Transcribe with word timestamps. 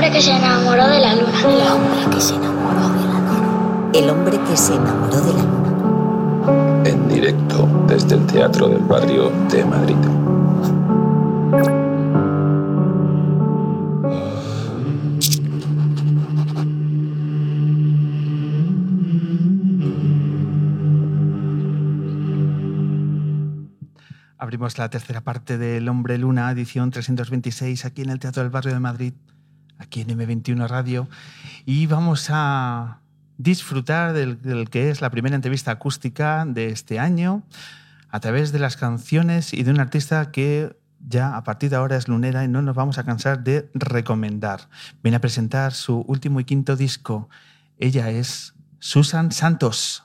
hombre 0.00 0.16
que 0.16 0.22
se 0.22 0.34
enamoró 0.34 0.88
de 0.88 0.98
la 0.98 1.14
luna. 1.14 1.40
El 1.40 1.68
hombre 1.68 2.10
que 2.10 2.20
se 2.22 2.34
enamoró 2.34 2.88
de 2.88 3.04
la 3.04 3.20
luna. 3.20 3.90
El 3.92 4.08
hombre 4.08 4.40
que 4.48 4.56
se 4.56 4.74
enamoró 4.74 5.20
de 5.20 5.32
la 5.34 5.42
luna. 5.42 6.82
En 6.86 7.06
directo 7.06 7.68
desde 7.86 8.14
el 8.14 8.26
Teatro 8.26 8.68
del 8.68 8.78
Barrio 8.78 9.30
de 9.50 9.62
Madrid. 9.66 9.96
Abrimos 24.38 24.78
la 24.78 24.88
tercera 24.88 25.20
parte 25.20 25.58
del 25.58 25.86
Hombre 25.90 26.16
Luna, 26.16 26.50
edición 26.50 26.90
326, 26.90 27.84
aquí 27.84 28.00
en 28.00 28.08
el 28.08 28.18
Teatro 28.18 28.42
del 28.42 28.50
Barrio 28.50 28.72
de 28.72 28.80
Madrid, 28.80 29.12
aquí 29.80 30.02
en 30.02 30.08
M21 30.08 30.68
Radio, 30.68 31.08
y 31.66 31.86
vamos 31.86 32.28
a 32.30 33.00
disfrutar 33.38 34.12
del, 34.12 34.68
que 34.70 34.90
es 34.90 35.00
la 35.00 35.10
primera 35.10 35.34
entrevista 35.34 35.70
acústica 35.70 36.44
de 36.46 36.68
este 36.68 36.98
año 36.98 37.42
a 38.10 38.20
través 38.20 38.52
de 38.52 38.58
las 38.58 38.76
canciones 38.76 39.54
y 39.54 39.62
de 39.62 39.70
un 39.70 39.80
artista 39.80 40.30
que 40.30 40.76
ya 41.08 41.36
a 41.36 41.42
partir 41.42 41.70
de 41.70 41.76
ahora 41.76 41.96
es 41.96 42.08
lunera 42.08 42.44
y 42.44 42.48
no 42.48 42.60
nos 42.60 42.76
vamos 42.76 42.98
a 42.98 43.04
cansar 43.04 43.42
de 43.42 43.70
recomendar. 43.72 44.68
Viene 45.02 45.16
a 45.16 45.20
presentar 45.20 45.72
su 45.72 46.04
último 46.06 46.40
y 46.40 46.44
quinto 46.44 46.76
disco. 46.76 47.30
Ella 47.78 48.10
es 48.10 48.52
Susan 48.78 49.32
Santos. 49.32 50.04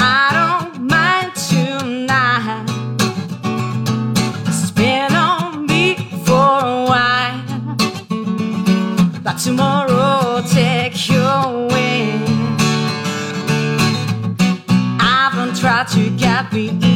I 0.00 0.30
don't 0.38 0.88
mind 0.90 1.32
tonight. 1.36 2.66
Spin 4.50 5.14
on 5.14 5.66
me 5.66 5.94
for 6.24 6.34
a 6.34 6.84
while, 6.90 7.76
but 9.22 9.38
tomorrow 9.38 10.42
take 10.50 11.08
you 11.08 11.20
away. 11.20 12.20
I 14.98 15.30
haven't 15.30 15.56
tried 15.60 15.86
to 15.88 16.10
get 16.16 16.52
me 16.52 16.87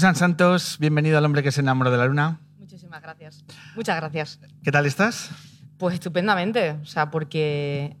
Susan 0.00 0.16
Santos, 0.16 0.78
bienvenido 0.80 1.18
al 1.18 1.26
hombre 1.26 1.42
que 1.42 1.52
se 1.52 1.60
enamoró 1.60 1.90
de 1.90 1.98
la 1.98 2.06
luna. 2.06 2.40
Muchísimas 2.58 3.02
gracias. 3.02 3.44
Muchas 3.76 3.96
gracias. 3.96 4.40
¿Qué 4.64 4.72
tal 4.72 4.86
estás? 4.86 5.28
Pues 5.76 5.92
estupendamente, 5.92 6.70
o 6.70 6.86
sea, 6.86 7.10
porque 7.10 7.98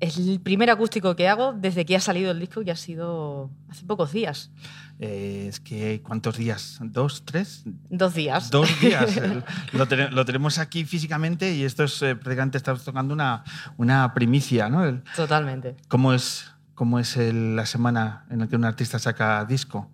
es 0.00 0.16
el 0.16 0.40
primer 0.40 0.70
acústico 0.70 1.14
que 1.14 1.28
hago 1.28 1.52
desde 1.52 1.84
que 1.84 1.94
ha 1.94 2.00
salido 2.00 2.30
el 2.30 2.40
disco, 2.40 2.64
que 2.64 2.70
ha 2.70 2.76
sido 2.76 3.50
hace 3.68 3.84
pocos 3.84 4.12
días. 4.12 4.50
Eh, 4.98 5.44
es 5.46 5.60
que, 5.60 6.00
¿cuántos 6.02 6.38
días? 6.38 6.78
¿Dos? 6.80 7.22
¿Tres? 7.26 7.64
Dos 7.66 8.14
días. 8.14 8.50
Dos 8.50 8.70
días. 8.80 9.20
Lo, 9.74 9.86
tene- 9.86 10.10
lo 10.10 10.24
tenemos 10.24 10.56
aquí 10.56 10.86
físicamente 10.86 11.52
y 11.54 11.64
esto 11.64 11.84
es 11.84 12.00
eh, 12.00 12.16
prácticamente 12.16 12.56
estamos 12.56 12.82
tocando 12.82 13.12
una, 13.12 13.44
una 13.76 14.14
primicia, 14.14 14.70
¿no? 14.70 14.86
El- 14.86 15.02
Totalmente. 15.14 15.76
¿Cómo 15.88 16.14
es, 16.14 16.46
cómo 16.74 16.98
es 16.98 17.18
el- 17.18 17.56
la 17.56 17.66
semana 17.66 18.24
en 18.30 18.38
la 18.38 18.46
que 18.46 18.56
un 18.56 18.64
artista 18.64 18.98
saca 18.98 19.44
disco? 19.44 19.90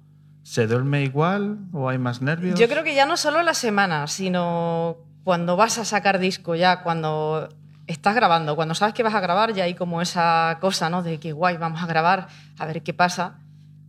¿Se 0.48 0.66
duerme 0.66 1.02
igual 1.02 1.58
o 1.74 1.90
hay 1.90 1.98
más 1.98 2.22
nervios? 2.22 2.58
Yo 2.58 2.70
creo 2.70 2.82
que 2.82 2.94
ya 2.94 3.04
no 3.04 3.18
solo 3.18 3.42
la 3.42 3.52
semana, 3.52 4.06
sino 4.06 4.96
cuando 5.22 5.56
vas 5.56 5.76
a 5.76 5.84
sacar 5.84 6.18
disco, 6.18 6.54
ya 6.54 6.82
cuando 6.82 7.50
estás 7.86 8.14
grabando, 8.14 8.56
cuando 8.56 8.74
sabes 8.74 8.94
que 8.94 9.02
vas 9.02 9.12
a 9.12 9.20
grabar, 9.20 9.52
ya 9.52 9.64
hay 9.64 9.74
como 9.74 10.00
esa 10.00 10.56
cosa, 10.58 10.88
¿no? 10.88 11.02
De 11.02 11.20
que 11.20 11.32
guay, 11.32 11.58
vamos 11.58 11.82
a 11.82 11.86
grabar, 11.86 12.28
a 12.58 12.64
ver 12.64 12.82
qué 12.82 12.94
pasa. 12.94 13.40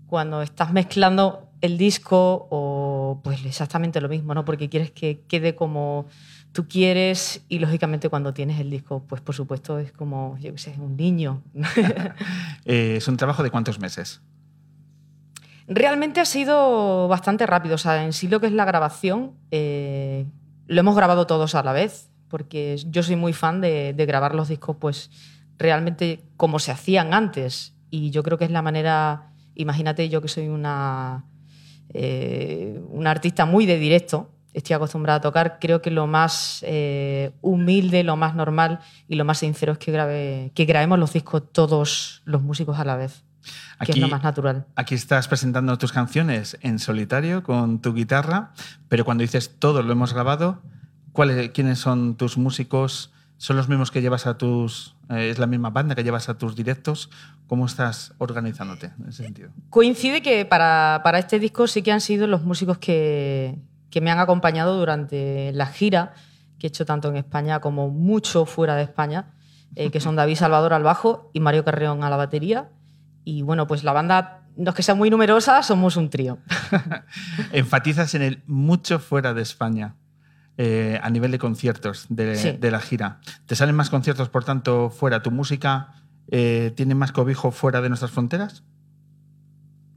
Cuando 0.08 0.42
estás 0.42 0.74
mezclando 0.74 1.50
el 1.62 1.78
disco 1.78 2.50
o 2.52 3.22
pues 3.24 3.46
exactamente 3.46 4.02
lo 4.02 4.10
mismo, 4.10 4.34
¿no? 4.34 4.44
Porque 4.44 4.68
quieres 4.68 4.92
que 4.92 5.22
quede 5.30 5.56
como 5.56 6.08
tú 6.52 6.68
quieres 6.68 7.42
y 7.48 7.60
lógicamente 7.60 8.10
cuando 8.10 8.34
tienes 8.34 8.60
el 8.60 8.70
disco, 8.70 9.06
pues 9.08 9.22
por 9.22 9.34
supuesto 9.34 9.80
es 9.80 9.94
como, 9.94 10.38
yo 10.40 10.52
qué 10.52 10.58
sé, 10.58 10.76
un 10.78 10.98
niño. 10.98 11.42
Eh, 12.66 12.98
¿Es 12.98 13.08
un 13.08 13.16
trabajo 13.16 13.44
de 13.44 13.50
cuántos 13.50 13.80
meses? 13.80 14.22
Realmente 15.72 16.20
ha 16.20 16.26
sido 16.26 17.08
bastante 17.08 17.46
rápido. 17.46 17.76
O 17.76 17.78
sea, 17.78 18.04
en 18.04 18.12
sí 18.12 18.28
lo 18.28 18.40
que 18.40 18.48
es 18.48 18.54
la 18.54 18.66
grabación, 18.66 19.36
eh, 19.52 20.26
lo 20.66 20.80
hemos 20.80 20.96
grabado 20.96 21.28
todos 21.28 21.54
a 21.54 21.62
la 21.62 21.74
vez, 21.74 22.10
porque 22.28 22.78
yo 22.88 23.04
soy 23.04 23.16
muy 23.16 23.34
fan 23.34 23.62
de, 23.62 23.94
grabar 24.08 24.34
los 24.34 24.50
discos, 24.50 24.78
pues 24.80 25.12
realmente 25.60 26.24
como 26.38 26.58
se 26.58 26.72
hacían 26.72 27.14
antes. 27.14 27.76
Y 27.92 28.10
yo 28.10 28.24
creo 28.24 28.40
que 28.40 28.46
es 28.46 28.52
la 28.52 28.64
manera. 28.64 29.32
Imagínate, 29.54 30.10
yo 30.10 30.22
que 30.24 30.28
soy 30.28 30.48
una, 30.48 31.26
eh, 31.94 32.82
una 32.90 33.12
artista 33.12 33.46
muy 33.46 33.68
de 33.68 33.78
directo, 33.78 34.32
estoy 34.54 34.74
acostumbrada 34.74 35.18
a 35.18 35.22
tocar. 35.22 35.60
Creo 35.60 35.84
que 35.84 35.92
lo 35.92 36.08
más 36.08 36.64
eh, 36.66 37.32
humilde, 37.42 38.04
lo 38.04 38.16
más 38.16 38.34
normal 38.34 38.80
y 39.08 39.16
lo 39.16 39.26
más 39.26 39.38
sincero 39.38 39.74
es 39.74 39.78
que, 39.78 39.92
grabe, 39.92 40.52
que 40.56 40.66
grabemos 40.66 40.98
los 40.98 41.14
discos 41.14 41.44
todos 41.52 42.24
los 42.26 42.42
músicos 42.42 42.80
a 42.80 42.86
la 42.86 42.96
vez, 42.96 43.24
que 43.84 43.92
es 43.92 43.98
lo 43.98 44.08
más 44.08 44.24
natural. 44.24 44.66
Aquí 44.76 44.96
estás 44.96 45.28
presentando 45.28 45.78
tus 45.78 45.92
canciones 45.92 46.58
en 46.62 46.80
solitario 46.80 47.44
con 47.44 47.82
tu 47.82 47.94
guitarra, 47.94 48.52
pero 48.88 49.06
cuando 49.06 49.22
dices 49.22 49.56
todo 49.60 49.82
lo 49.84 49.92
hemos 49.92 50.14
grabado, 50.14 50.62
¿cuáles, 51.12 51.50
¿quiénes 51.52 51.80
son 51.80 52.16
tus 52.16 52.38
músicos? 52.38 53.12
¿Son 53.38 53.56
los 53.56 53.70
mismos 53.70 53.92
que 53.92 54.02
llevas 54.02 54.28
a 54.28 54.38
tus... 54.38 54.96
eh, 55.10 55.30
es 55.30 55.40
la 55.40 55.48
misma 55.48 55.70
banda 55.70 55.96
que 55.96 56.04
llevas 56.04 56.28
a 56.28 56.38
tus 56.38 56.56
directos? 56.56 57.10
¿Cómo 57.48 57.66
estás 57.66 58.14
organizándote 58.18 58.92
en 59.00 59.10
ese 59.10 59.24
sentido? 59.24 59.50
Coincide 59.70 60.22
que 60.22 60.46
para, 60.46 61.02
para 61.04 61.20
este 61.20 61.40
disco 61.40 61.66
sí 61.68 61.82
que 61.82 61.92
han 61.92 62.02
sido 62.02 62.28
los 62.28 62.44
músicos 62.44 62.78
que, 62.78 63.58
que 63.90 64.02
me 64.02 64.12
han 64.12 64.20
acompañado 64.20 64.78
durante 64.78 65.52
la 65.54 65.68
gira 65.68 66.14
que 66.60 66.68
he 66.68 66.70
hecho 66.70 66.86
tanto 66.86 67.08
en 67.08 67.16
España 67.16 67.62
como 67.62 67.90
mucho 67.90 68.46
fuera 68.46 68.76
de 68.76 68.84
España, 68.84 69.32
eh, 69.76 69.90
que 69.92 70.00
son 70.00 70.16
David 70.16 70.36
Salvador 70.36 70.74
al 70.74 70.84
bajo 70.84 71.32
y 71.34 71.40
Mario 71.40 71.64
Carreón 71.64 72.04
a 72.04 72.10
la 72.10 72.18
batería. 72.18 72.70
Y 73.32 73.42
bueno, 73.44 73.68
pues 73.68 73.84
la 73.84 73.94
banda, 73.94 74.48
no 74.58 74.70
es 74.72 74.76
que 74.76 74.82
sea 74.84 74.96
muy 74.96 75.10
numerosa, 75.10 75.62
somos 75.64 75.98
un 75.98 76.10
trío. 76.10 76.40
Enfatizas 77.52 78.16
en 78.16 78.22
el 78.24 78.44
mucho 78.48 79.00
fuera 79.00 79.34
de 79.34 79.42
España. 79.42 79.96
eh, 80.62 81.00
a 81.02 81.10
nivel 81.10 81.32
de 81.32 81.40
conciertos 81.40 82.06
de, 82.10 82.36
Sí. 82.36 82.52
de 82.52 82.70
la 82.70 82.82
gira. 82.82 83.22
¿Te 83.46 83.56
salen 83.56 83.76
más 83.76 83.90
conciertos, 83.90 84.28
por 84.28 84.44
tanto, 84.44 84.90
fuera? 84.90 85.22
¿Tu 85.22 85.32
música 85.32 85.94
eh, 86.32 86.74
tiene 86.76 86.96
más 86.96 87.14
cobijo 87.14 87.52
fuera 87.52 87.80
de 87.80 87.88
nuestras 87.88 88.12
fronteras? 88.12 88.64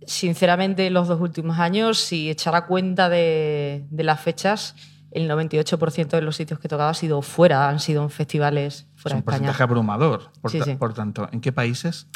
Sinceramente, 0.07 0.89
los 0.91 1.09
dos 1.09 1.21
últimos 1.21 1.59
años, 1.59 1.99
si 1.99 2.31
echara 2.31 2.67
cuenta 2.67 3.09
de, 3.09 3.87
de 3.91 4.05
las 4.05 4.21
fechas, 4.21 4.75
el 5.11 5.29
98% 5.31 6.09
de 6.11 6.23
los 6.23 6.37
sitios 6.37 6.59
que 6.61 6.67
he 6.67 6.71
tocado 6.71 6.91
ha 6.91 6.95
sido 6.95 7.23
fuera, 7.23 7.69
han 7.69 7.79
sido 7.81 8.03
en 8.05 8.11
festivales 8.11 8.87
Es 8.97 9.03
fuera 9.03 9.15
de 9.15 9.19
un 9.19 9.21
España. 9.21 9.39
porcentaje 9.39 9.63
abrumador. 9.65 10.31
Por, 10.41 10.51
Sí, 10.51 10.59
ta- 10.61 10.65
sí. 10.65 10.75
por 10.77 10.95
tanto, 10.95 11.29
¿en 11.33 11.41
qué 11.41 11.53
países? 11.53 12.07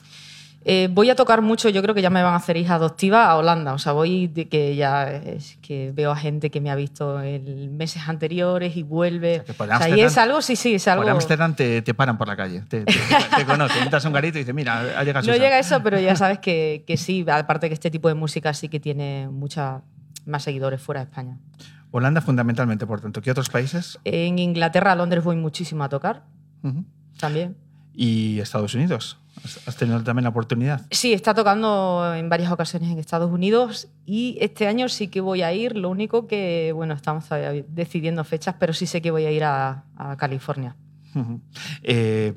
Eh, 0.69 0.89
voy 0.91 1.11
a 1.11 1.15
tocar 1.15 1.43
mucho, 1.43 1.69
yo 1.69 1.81
creo 1.81 1.95
que 1.95 2.03
ya 2.03 2.11
me 2.11 2.21
van 2.25 2.33
a 2.33 2.37
hacer 2.39 2.57
hija 2.57 2.75
adoptiva 2.75 3.27
a 3.31 3.37
Holanda. 3.37 3.73
O 3.73 3.79
sea, 3.79 3.93
voy 3.93 4.27
de 4.27 4.49
que 4.49 4.75
ya 4.75 5.09
es 5.09 5.59
que 5.63 5.93
veo 5.95 6.11
a 6.11 6.17
gente 6.17 6.51
que 6.51 6.61
me 6.61 6.73
ha 6.73 6.75
visto 6.75 7.23
en 7.23 7.77
meses 7.77 8.09
anteriores 8.09 8.77
y 8.77 8.83
vuelve. 8.83 9.35
O 9.35 9.35
sea, 9.37 9.45
que 9.45 9.53
por 9.55 9.69
O 9.73 9.79
sea, 9.79 9.89
y 9.89 9.93
Ámsterdam- 9.93 10.07
es 10.07 10.19
algo, 10.19 10.43
sí, 10.43 10.57
sí, 10.57 10.75
es 10.75 10.89
algo. 10.89 11.05
Por 11.05 11.13
Ámsterdam 11.13 11.55
te, 11.55 11.83
te 11.83 11.95
paran 11.95 12.19
por 12.19 12.27
la 12.27 12.37
calle, 12.37 12.63
te, 12.63 12.85
te, 12.85 12.95
te 13.37 13.45
conocen, 13.47 13.89
un 14.07 14.13
garito 14.13 14.39
y 14.39 14.41
dices, 14.41 14.55
mira, 14.57 14.81
ha 14.81 15.05
llegado 15.05 15.25
No 15.29 15.33
Susan". 15.33 15.39
llega 15.41 15.59
eso, 15.61 15.81
pero 15.85 16.01
ya 16.01 16.17
sabes 16.17 16.41
que, 16.41 16.83
que 16.85 16.97
sí, 16.97 17.25
aparte 17.31 17.69
que 17.69 17.75
este 17.75 17.93
tipo 17.93 18.09
de 18.09 18.15
música 18.15 18.53
sí 18.53 18.69
que 18.69 18.81
tiene 18.81 19.29
mucha 19.31 19.83
más 20.25 20.43
seguidores 20.43 20.83
fuera 20.83 21.01
de 21.03 21.05
España. 21.11 21.39
Holanda 21.93 22.21
fundamentalmente, 22.21 22.89
por 22.89 23.01
tanto. 23.01 23.23
¿Qué 23.23 23.31
otros 23.31 23.49
países? 23.51 24.01
En 24.03 24.41
Inglaterra, 24.41 24.97
Londres 24.97 25.23
voy 25.23 25.37
muchísimo 25.37 25.85
a 25.85 25.89
tocar 25.89 26.25
también. 27.21 27.57
Y 27.95 28.41
Estados 28.41 28.75
Unidos. 28.75 29.21
¿Has- 29.47 29.69
¿Has 29.69 29.77
tenido 29.77 30.03
también 30.03 30.25
la 30.25 30.31
oportunidad? 30.31 30.83
Sí, 30.91 31.13
está 31.13 31.33
tocando 31.35 32.15
en 32.15 32.29
varias 32.29 32.51
ocasiones 32.53 32.91
en 32.91 32.99
Estados 32.99 33.31
Unidos 33.31 33.89
y 34.05 34.37
este 34.41 34.67
año 34.67 34.89
sí 34.89 35.09
que 35.09 35.21
voy 35.21 35.43
a 35.43 35.53
ir. 35.53 35.77
Lo 35.77 35.89
único 35.91 36.27
que, 36.27 36.73
bueno, 36.75 36.95
estamos 36.95 37.25
decidiendo 37.69 38.25
fechas, 38.25 38.57
pero 38.59 38.73
sí 38.73 38.87
sé 38.87 39.01
que 39.01 39.11
voy 39.11 39.25
a 39.25 39.31
ir 39.31 39.45
a, 39.45 39.85
a 39.97 40.17
California. 40.17 40.75
Eh, 41.83 42.35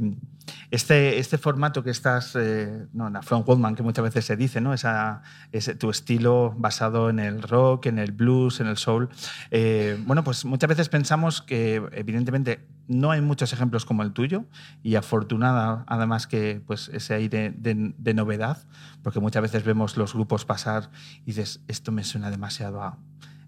este, 0.72 1.18
este 1.20 1.38
formato 1.38 1.84
que 1.84 1.90
estás, 1.90 2.36
eh, 2.36 2.88
no, 2.94 3.10
la 3.10 3.22
From 3.22 3.44
Goldman, 3.44 3.76
que 3.76 3.84
muchas 3.84 4.04
veces 4.04 4.26
se 4.26 4.36
dice, 4.36 4.62
¿no? 4.62 4.74
Esa, 4.74 5.22
ese, 5.52 5.76
tu 5.76 5.90
estilo 5.90 6.54
basado 6.58 7.10
en 7.10 7.20
el 7.20 7.42
rock, 7.42 7.88
en 7.88 7.98
el 8.00 8.12
blues, 8.12 8.60
en 8.60 8.68
el 8.68 8.78
soul. 8.78 9.10
eh, 9.52 10.02
bueno, 10.06 10.24
pues 10.24 10.46
muchas 10.46 10.68
veces 10.68 10.90
pensamos 10.90 11.42
que, 11.42 11.82
evidentemente, 11.94 12.68
no 12.88 13.12
hay 13.12 13.22
muchos 13.22 13.54
ejemplos 13.54 13.86
como 13.86 14.04
el 14.04 14.14
tuyo 14.14 14.46
y 14.84 14.96
afortunada, 14.96 15.84
además, 15.88 16.28
que 16.28 16.62
pues, 16.66 16.90
ese 16.94 17.14
aire 17.16 17.54
de, 17.56 17.94
de 17.98 18.14
novedad, 18.14 18.58
porque 19.04 19.20
muchas 19.20 19.42
veces 19.42 19.64
vemos 19.64 19.98
los 19.98 20.14
grupos 20.14 20.46
pasar 20.46 20.92
y 21.24 21.28
dices, 21.28 21.62
esto 21.68 21.92
me 21.92 22.04
suena 22.04 22.30
demasiado 22.32 22.82
a. 22.82 22.98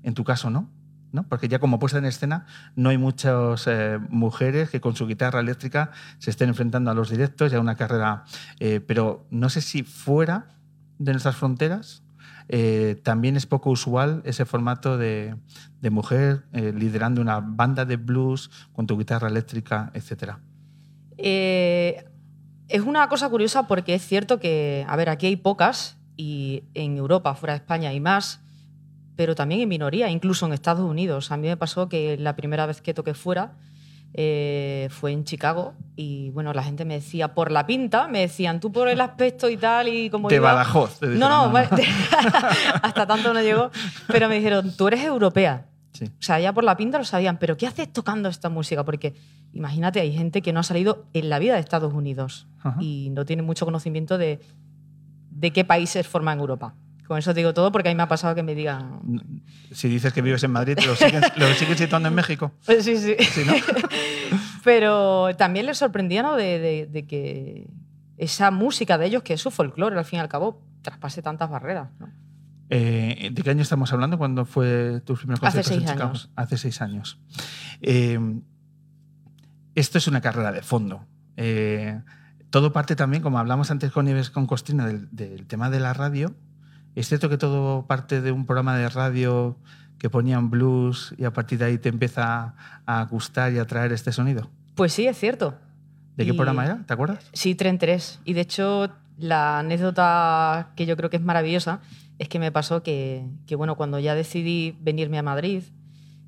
En 0.03 0.15
tu 0.15 0.23
caso, 0.23 0.49
¿no? 0.49 0.69
Porque 1.27 1.47
ya 1.47 1.59
como 1.59 1.79
puesta 1.79 1.97
en 1.97 2.05
escena 2.05 2.45
no 2.75 2.89
hay 2.89 2.97
muchas 2.97 3.67
eh, 3.67 3.99
mujeres 4.09 4.69
que 4.69 4.79
con 4.79 4.95
su 4.95 5.07
guitarra 5.07 5.39
eléctrica 5.39 5.91
se 6.19 6.29
estén 6.29 6.49
enfrentando 6.49 6.91
a 6.91 6.93
los 6.93 7.09
directos 7.09 7.51
y 7.51 7.55
a 7.55 7.59
una 7.59 7.75
carrera. 7.75 8.23
eh, 8.59 8.79
pero 8.79 9.27
no 9.29 9.49
sé 9.49 9.61
si 9.61 9.83
fuera 9.83 10.47
de 10.99 11.11
nuestras 11.11 11.35
fronteras 11.35 12.03
eh, 12.47 12.99
también 13.03 13.37
es 13.37 13.45
poco 13.45 13.69
usual 13.69 14.21
ese 14.25 14.45
formato 14.45 14.97
de, 14.97 15.35
mujer 15.89 16.45
liderando 16.51 17.21
una 17.21 17.39
banda 17.39 17.85
de 17.85 17.95
blues 17.95 18.51
con 18.73 18.87
tu 18.87 18.97
guitarra 18.97 19.29
eléctrica, 19.29 19.91
etc. 19.93 20.35
Es 22.71 22.81
una 22.81 23.09
cosa 23.09 23.29
curiosa 23.29 23.67
porque 23.67 23.95
es 23.95 24.05
cierto 24.05 24.39
que, 24.39 24.85
a 24.87 24.95
ver, 24.95 25.09
aquí 25.09 25.27
hay 25.27 25.35
pocas 25.35 25.97
y 26.15 26.63
en 26.73 26.97
Europa, 26.97 27.33
fuera 27.35 27.53
de 27.53 27.57
España, 27.57 27.89
hay 27.89 27.99
más, 27.99 28.41
pero 29.15 29.35
también 29.35 29.61
en 29.61 29.69
minoría, 29.69 30.09
incluso 30.09 30.45
en 30.45 30.53
Estados 30.53 30.89
Unidos. 30.89 31.31
A 31.31 31.37
mí 31.37 31.47
me 31.47 31.57
pasó 31.57 31.89
que 31.89 32.17
la 32.17 32.35
primera 32.35 32.65
vez 32.65 32.81
que 32.81 32.93
toqué 32.93 33.13
fuera 33.13 33.53
eh, 34.13 34.89
fue 34.91 35.11
en 35.13 35.23
Chicago 35.23 35.73
y, 35.95 36.31
bueno, 36.31 36.51
la 36.53 36.63
gente 36.63 36.83
me 36.85 36.95
decía, 36.95 37.33
por 37.33 37.49
la 37.51 37.65
pinta, 37.65 38.07
me 38.07 38.19
decían, 38.19 38.59
tú 38.59 38.71
por 38.71 38.87
el 38.89 38.99
aspecto 38.99 39.49
y 39.49 39.57
tal, 39.57 39.87
y 39.87 40.09
como 40.09 40.27
De 40.27 40.35
iba- 40.35 40.51
Badajoz. 40.53 40.99
te 40.99 41.07
No, 41.07 41.29
no, 41.49 41.57
hasta 42.81 43.07
tanto 43.07 43.33
no 43.33 43.41
llegó, 43.41 43.71
pero 44.07 44.27
me 44.29 44.35
dijeron, 44.35 44.75
tú 44.75 44.87
eres 44.87 45.03
europea. 45.03 45.67
Sí. 45.93 46.05
O 46.05 46.09
sea, 46.21 46.39
ya 46.39 46.53
por 46.53 46.63
la 46.63 46.77
pinta 46.77 46.97
lo 46.97 47.03
sabían, 47.03 47.37
pero 47.37 47.57
¿qué 47.57 47.67
haces 47.67 47.91
tocando 47.91 48.29
esta 48.29 48.49
música? 48.49 48.83
Porque 48.85 49.13
imagínate, 49.53 49.99
hay 49.99 50.13
gente 50.13 50.41
que 50.41 50.53
no 50.53 50.61
ha 50.61 50.63
salido 50.63 51.05
en 51.13 51.29
la 51.29 51.37
vida 51.39 51.53
de 51.55 51.59
Estados 51.59 51.93
Unidos 51.93 52.47
Ajá. 52.63 52.77
y 52.81 53.09
no 53.11 53.25
tiene 53.25 53.43
mucho 53.43 53.65
conocimiento 53.65 54.17
de, 54.17 54.39
de 55.31 55.51
qué 55.51 55.65
países 55.65 56.07
forman 56.07 56.39
Europa. 56.39 56.75
Con 57.11 57.19
eso 57.19 57.33
te 57.33 57.41
digo 57.41 57.53
todo 57.53 57.73
porque 57.73 57.89
a 57.89 57.91
mí 57.91 57.97
me 57.97 58.03
ha 58.03 58.07
pasado 58.07 58.33
que 58.35 58.41
me 58.41 58.55
digan... 58.55 59.01
Si 59.73 59.89
dices 59.89 60.13
que 60.13 60.21
vives 60.21 60.41
en 60.45 60.51
Madrid, 60.51 60.77
¿lo 60.87 60.95
siguen, 60.95 61.21
lo 61.35 61.45
siguen 61.55 61.77
situando 61.77 62.07
en 62.07 62.15
México? 62.15 62.53
Pues 62.65 62.85
sí, 62.85 62.95
sí. 62.95 63.15
Sí, 63.19 63.41
¿no? 63.45 63.51
Pero 64.63 65.35
también 65.35 65.65
les 65.65 65.77
sorprendía 65.77 66.23
¿no? 66.23 66.37
de, 66.37 66.57
de- 66.59 66.85
de 66.89 67.05
que 67.05 67.67
esa 68.15 68.49
música 68.49 68.97
de 68.97 69.07
ellos, 69.07 69.23
que 69.23 69.33
es 69.33 69.41
su 69.41 69.51
folclore 69.51 69.97
al 69.99 70.05
fin 70.05 70.19
y 70.19 70.21
al 70.21 70.29
cabo, 70.29 70.61
traspase 70.83 71.21
tantas 71.21 71.49
barreras. 71.49 71.89
¿no? 71.99 72.07
Eh, 72.69 73.29
¿De 73.33 73.41
qué 73.41 73.49
año 73.49 73.61
estamos 73.63 73.91
hablando? 73.91 74.17
¿Cuándo 74.17 74.45
fue 74.45 75.01
tus 75.03 75.19
primeros 75.19 75.43
Hace 75.43 75.57
conciertos 75.57 75.71
en 75.73 75.79
seis 75.81 75.91
Chicago? 75.91 76.09
años. 76.11 76.29
Hace 76.37 76.57
seis 76.57 76.81
años. 76.81 77.19
Eh, 77.81 78.19
esto 79.75 79.97
es 79.97 80.07
una 80.07 80.21
carrera 80.21 80.53
de 80.53 80.61
fondo. 80.61 81.05
Eh, 81.35 81.99
todo 82.51 82.71
parte 82.71 82.95
también, 82.95 83.21
como 83.21 83.37
hablamos 83.37 83.69
antes 83.69 83.91
con 83.91 84.05
Nieves 84.05 84.29
con 84.29 84.47
Costina, 84.47 84.85
del, 84.87 85.09
del 85.11 85.45
tema 85.47 85.69
de 85.69 85.81
la 85.81 85.91
radio. 85.93 86.33
¿Es 86.95 87.07
cierto 87.07 87.29
que 87.29 87.37
todo 87.37 87.85
parte 87.87 88.21
de 88.21 88.31
un 88.31 88.45
programa 88.45 88.75
de 88.77 88.89
radio 88.89 89.57
que 89.97 90.09
ponían 90.09 90.49
blues 90.49 91.13
y 91.17 91.25
a 91.25 91.31
partir 91.33 91.59
de 91.59 91.65
ahí 91.65 91.77
te 91.77 91.89
empieza 91.89 92.55
a 92.85 93.03
gustar 93.05 93.53
y 93.53 93.59
a 93.59 93.63
atraer 93.63 93.91
este 93.93 94.11
sonido? 94.11 94.49
Pues 94.75 94.93
sí, 94.93 95.07
es 95.07 95.17
cierto. 95.17 95.55
¿De 96.17 96.25
qué 96.25 96.31
Y- 96.31 96.33
programa 96.35 96.65
era? 96.65 96.83
¿Te 96.85 96.93
acuerdas? 96.93 97.29
Sí, 97.33 97.55
Tren 97.55 97.77
3. 97.77 98.19
Y 98.25 98.33
de 98.33 98.41
hecho, 98.41 98.89
la 99.17 99.59
anécdota 99.59 100.71
que 100.75 100.85
yo 100.85 100.97
creo 100.97 101.09
que 101.09 101.17
es 101.17 101.23
maravillosa 101.23 101.79
es 102.19 102.27
que 102.29 102.39
me 102.39 102.51
pasó 102.51 102.83
que, 102.83 103.25
que, 103.47 103.55
bueno, 103.55 103.75
cuando 103.77 103.99
ya 103.99 104.13
decidí 104.15 104.77
venirme 104.81 105.17
a 105.17 105.23
Madrid 105.23 105.63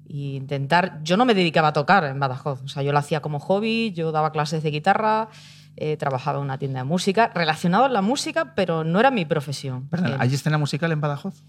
e 0.09 0.17
intentar. 0.35 0.99
Yo 1.03 1.17
no 1.17 1.25
me 1.25 1.33
dedicaba 1.33 1.69
a 1.69 1.73
tocar 1.73 2.03
en 2.05 2.19
Badajoz. 2.19 2.61
O 2.63 2.67
sea, 2.67 2.83
yo 2.83 2.91
lo 2.91 2.99
hacía 2.99 3.21
como 3.21 3.39
hobby, 3.39 3.91
yo 3.93 4.11
daba 4.11 4.31
clases 4.31 4.63
de 4.63 4.71
guitarra, 4.71 5.29
eh, 5.75 5.97
trabajaba 5.97 6.37
en 6.39 6.45
una 6.45 6.57
tienda 6.57 6.79
de 6.79 6.85
música, 6.85 7.31
relacionado 7.33 7.85
a 7.85 7.89
la 7.89 8.01
música, 8.01 8.53
pero 8.55 8.83
no 8.83 8.99
era 8.99 9.11
mi 9.11 9.25
profesión. 9.25 9.87
Perdón, 9.89 10.13
Eh, 10.13 10.17
¿hay 10.19 10.33
escena 10.33 10.57
musical 10.57 10.91
en 10.91 11.01
Badajoz? 11.01 11.43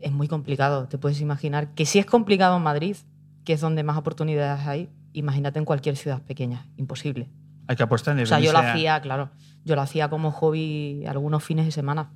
es 0.00 0.12
muy 0.12 0.28
complicado, 0.28 0.86
te 0.86 0.96
puedes 0.96 1.20
imaginar. 1.20 1.74
Que 1.74 1.84
si 1.84 1.98
es 1.98 2.06
complicado 2.06 2.56
en 2.56 2.62
Madrid, 2.62 2.96
que 3.44 3.52
es 3.54 3.60
donde 3.60 3.82
más 3.82 3.96
oportunidades 3.96 4.64
hay, 4.66 4.88
imagínate 5.12 5.58
en 5.58 5.64
cualquier 5.64 5.96
ciudad 5.96 6.22
pequeña. 6.22 6.66
Imposible. 6.76 7.28
Hay 7.66 7.74
que 7.74 7.82
apostar 7.82 8.16
en 8.16 8.22
O 8.22 8.26
sea, 8.26 8.38
yo 8.38 8.52
lo 8.52 8.58
hacía, 8.58 9.00
claro, 9.00 9.30
yo 9.64 9.74
lo 9.74 9.82
hacía 9.82 10.08
como 10.08 10.30
hobby 10.30 11.04
algunos 11.06 11.42
fines 11.42 11.66
de 11.66 11.72
semana. 11.72 12.12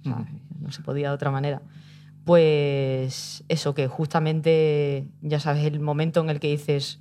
O 0.00 0.04
sea. 0.04 0.24
No 0.60 0.72
se 0.72 0.82
podía 0.82 1.08
de 1.10 1.14
otra 1.14 1.30
manera. 1.30 1.60
Pues 2.24 3.44
eso, 3.48 3.74
que 3.74 3.86
justamente, 3.86 5.06
ya 5.20 5.38
sabes, 5.38 5.64
el 5.64 5.78
momento 5.78 6.20
en 6.20 6.30
el 6.30 6.40
que 6.40 6.48
dices, 6.48 7.00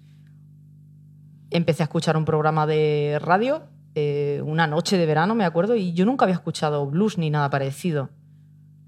empecé 1.50 1.81
a 1.81 1.86
escuchar 1.86 2.17
un 2.17 2.25
programa 2.25 2.67
de 2.67 3.17
radio, 3.22 3.63
eh, 3.96 4.42
una 4.46 4.68
noche 4.68 4.98
de 4.98 5.06
verano, 5.06 5.36
me 5.36 5.46
acuerdo, 5.46 5.75
y 5.75 5.94
yo 5.94 6.06
nunca 6.06 6.25
había 6.25 6.36
escuchado 6.36 6.86
blues 6.86 7.18
ni 7.18 7.30
nada 7.30 7.50
parecido. 7.50 8.10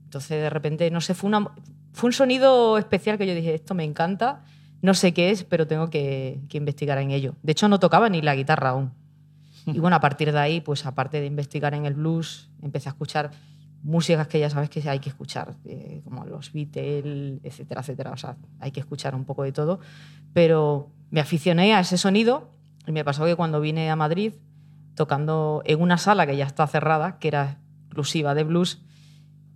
Entonces, 0.04 0.42
de 0.42 0.50
repente, 0.50 0.92
no 0.92 1.02
sé, 1.02 1.14
fue, 1.14 1.30
una, 1.30 1.50
fue 1.94 2.08
un 2.10 2.14
sonido 2.14 2.78
especial 2.78 3.18
que 3.18 3.26
yo 3.26 3.34
dije, 3.34 3.54
esto 3.54 3.74
me 3.74 3.84
encanta, 3.84 4.44
no 4.82 4.94
sé 4.94 5.14
qué 5.14 5.32
es, 5.32 5.44
pero 5.44 5.66
tengo 5.66 5.90
que, 5.90 6.42
que 6.50 6.58
investigar 6.58 6.98
en 6.98 7.12
ello. 7.12 7.36
De 7.42 7.54
hecho, 7.54 7.68
no 7.68 7.80
tocaba 7.80 8.10
ni 8.10 8.22
la 8.22 8.36
guitarra 8.36 8.70
aún. 8.70 8.92
Y 9.66 9.80
bueno, 9.80 9.98
a 9.98 10.00
partir 10.00 10.32
de 10.32 10.40
ahí, 10.40 10.62
pues 10.62 10.86
aparte 10.86 11.20
de 11.20 11.26
investigar 11.26 11.74
en 11.74 11.86
el 11.86 11.94
blues, 11.94 12.50
empecé 12.62 12.88
a 12.88 12.92
escuchar 12.92 13.32
músicas 13.84 14.28
que 14.28 14.40
ya 14.40 14.50
sabes 14.50 14.70
que 14.70 14.88
hay 14.90 15.00
que 15.00 15.10
escuchar, 15.10 15.56
eh, 15.66 16.02
como 16.04 16.26
los 16.26 16.52
Beatles, 16.52 17.40
etcétera, 17.44 17.82
etcétera. 17.82 18.12
O 18.12 18.18
sea, 18.18 18.38
hay 18.60 18.72
que 18.72 18.80
escuchar 18.80 19.16
un 19.16 19.26
poco 19.26 19.44
de 19.44 19.52
todo. 19.52 19.80
Pero 20.34 20.92
me 21.10 21.20
aficioné 21.20 21.74
a 21.74 21.80
ese 21.80 21.98
sonido 21.98 22.50
y 22.86 22.92
me 22.92 23.04
pasó 23.04 23.26
que 23.26 23.36
cuando 23.36 23.60
vine 23.62 23.90
a 23.90 23.96
Madrid, 23.96 24.34
tocando 24.98 25.62
en 25.64 25.82
una 25.82 25.98
sala 25.98 26.28
que 26.28 26.36
ya 26.36 26.46
está 26.46 26.68
cerrada, 26.68 27.18
que 27.20 27.30
era 27.30 27.60
exclusiva 27.86 28.34
de 28.36 28.44
blues, 28.44 28.82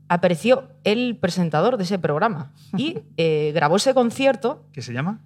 apareció 0.07 0.69
el 0.83 1.17
presentador 1.17 1.75
de 1.77 1.83
ese 1.83 1.99
programa 1.99 2.53
y 2.77 2.99
eh, 3.17 3.51
grabó 3.53 3.75
ese 3.77 3.93
concierto 3.93 4.63
¿Qué 4.71 4.81
se 4.81 4.93
llama? 4.93 5.19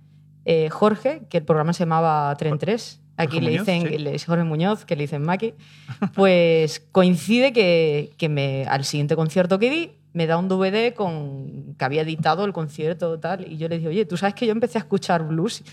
eh, 0.45 0.69
Jorge, 0.69 1.23
que 1.29 1.37
el 1.37 1.43
programa 1.43 1.73
se 1.73 1.79
llamaba 1.83 2.33
Tren 2.37 2.57
3. 2.57 3.01
Aquí 3.17 3.37
Jorge 3.37 3.41
le 3.45 3.51
Muñoz, 3.51 3.65
dicen 3.67 3.87
sí. 3.89 3.97
le- 3.97 4.19
Jorge 4.19 4.43
Muñoz, 4.43 4.85
que 4.85 4.95
le 4.95 5.03
dicen 5.03 5.21
Maki. 5.23 5.53
Pues 6.15 6.85
coincide 6.91 7.53
que, 7.53 8.11
que 8.17 8.29
me, 8.29 8.65
al 8.65 8.83
siguiente 8.83 9.15
concierto 9.15 9.57
que 9.59 9.69
di, 9.69 9.91
me 10.13 10.27
da 10.27 10.37
un 10.37 10.47
DVD 10.49 10.93
con 10.93 11.75
que 11.77 11.85
había 11.85 12.01
editado 12.03 12.45
el 12.45 12.53
concierto 12.53 13.19
tal. 13.19 13.51
Y 13.51 13.57
yo 13.57 13.67
le 13.69 13.77
dije, 13.77 13.87
oye, 13.89 14.05
tú 14.05 14.17
sabes 14.17 14.35
que 14.35 14.45
yo 14.45 14.51
empecé 14.51 14.77
a 14.77 14.81
escuchar 14.81 15.25
blues 15.27 15.63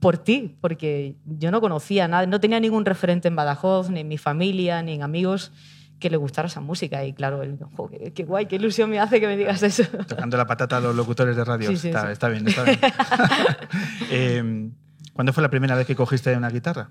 por 0.00 0.18
ti, 0.18 0.56
porque 0.60 1.14
yo 1.26 1.50
no 1.50 1.60
conocía 1.60 2.08
nada, 2.08 2.26
no 2.26 2.40
tenía 2.40 2.58
ningún 2.58 2.84
referente 2.84 3.28
en 3.28 3.36
Badajoz, 3.36 3.90
ni 3.90 4.00
en 4.00 4.08
mi 4.08 4.18
familia, 4.18 4.82
ni 4.82 4.94
en 4.94 5.02
amigos 5.02 5.52
que 6.00 6.08
le 6.08 6.16
gustara 6.16 6.48
esa 6.48 6.60
música. 6.60 7.04
Y 7.04 7.12
claro, 7.12 7.42
él, 7.42 7.58
"Jo, 7.76 7.88
qué, 7.90 8.12
qué 8.14 8.24
guay, 8.24 8.46
qué 8.46 8.56
ilusión 8.56 8.88
me 8.88 8.98
hace 8.98 9.20
que 9.20 9.26
me 9.26 9.36
digas 9.36 9.62
eso. 9.62 9.84
Tocando 10.08 10.36
la 10.38 10.46
patata 10.46 10.78
a 10.78 10.80
los 10.80 10.96
locutores 10.96 11.36
de 11.36 11.44
radio. 11.44 11.68
Sí, 11.68 11.76
sí, 11.76 11.88
está, 11.88 12.06
sí. 12.06 12.12
está 12.12 12.28
bien, 12.28 12.48
está 12.48 12.64
bien. 12.64 12.78
Eh, 14.10 14.70
¿Cuándo 15.12 15.32
fue 15.34 15.42
la 15.42 15.50
primera 15.50 15.76
vez 15.76 15.86
que 15.86 15.94
cogiste 15.94 16.34
una 16.34 16.48
guitarra? 16.48 16.90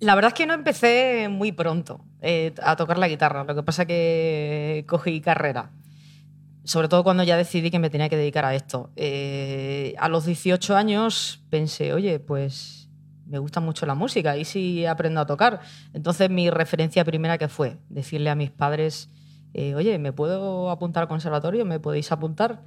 La 0.00 0.14
verdad 0.14 0.28
es 0.30 0.34
que 0.34 0.46
no 0.46 0.54
empecé 0.54 1.28
muy 1.30 1.52
pronto 1.52 2.04
eh, 2.20 2.54
a 2.62 2.76
tocar 2.76 2.98
la 2.98 3.08
guitarra. 3.08 3.44
Lo 3.44 3.54
que 3.54 3.62
pasa 3.62 3.86
que 3.86 4.84
cogí 4.88 5.20
carrera. 5.20 5.70
Sobre 6.68 6.88
todo 6.88 7.02
cuando 7.02 7.22
ya 7.22 7.38
decidí 7.38 7.70
que 7.70 7.78
me 7.78 7.88
tenía 7.88 8.10
que 8.10 8.18
dedicar 8.18 8.44
a 8.44 8.54
esto. 8.54 8.90
Eh, 8.94 9.94
a 9.96 10.10
los 10.10 10.26
18 10.26 10.76
años 10.76 11.42
pensé, 11.48 11.94
oye, 11.94 12.20
pues 12.20 12.90
me 13.24 13.38
gusta 13.38 13.60
mucho 13.60 13.86
la 13.86 13.94
música 13.94 14.36
y 14.36 14.44
si 14.44 14.84
aprendo 14.84 15.22
a 15.22 15.24
tocar. 15.24 15.60
Entonces 15.94 16.28
mi 16.28 16.50
referencia 16.50 17.06
primera 17.06 17.38
que 17.38 17.48
fue 17.48 17.78
decirle 17.88 18.28
a 18.28 18.34
mis 18.34 18.50
padres, 18.50 19.08
eh, 19.54 19.74
oye, 19.76 19.98
¿me 19.98 20.12
puedo 20.12 20.68
apuntar 20.68 21.04
al 21.04 21.08
conservatorio? 21.08 21.64
¿Me 21.64 21.80
podéis 21.80 22.12
apuntar? 22.12 22.62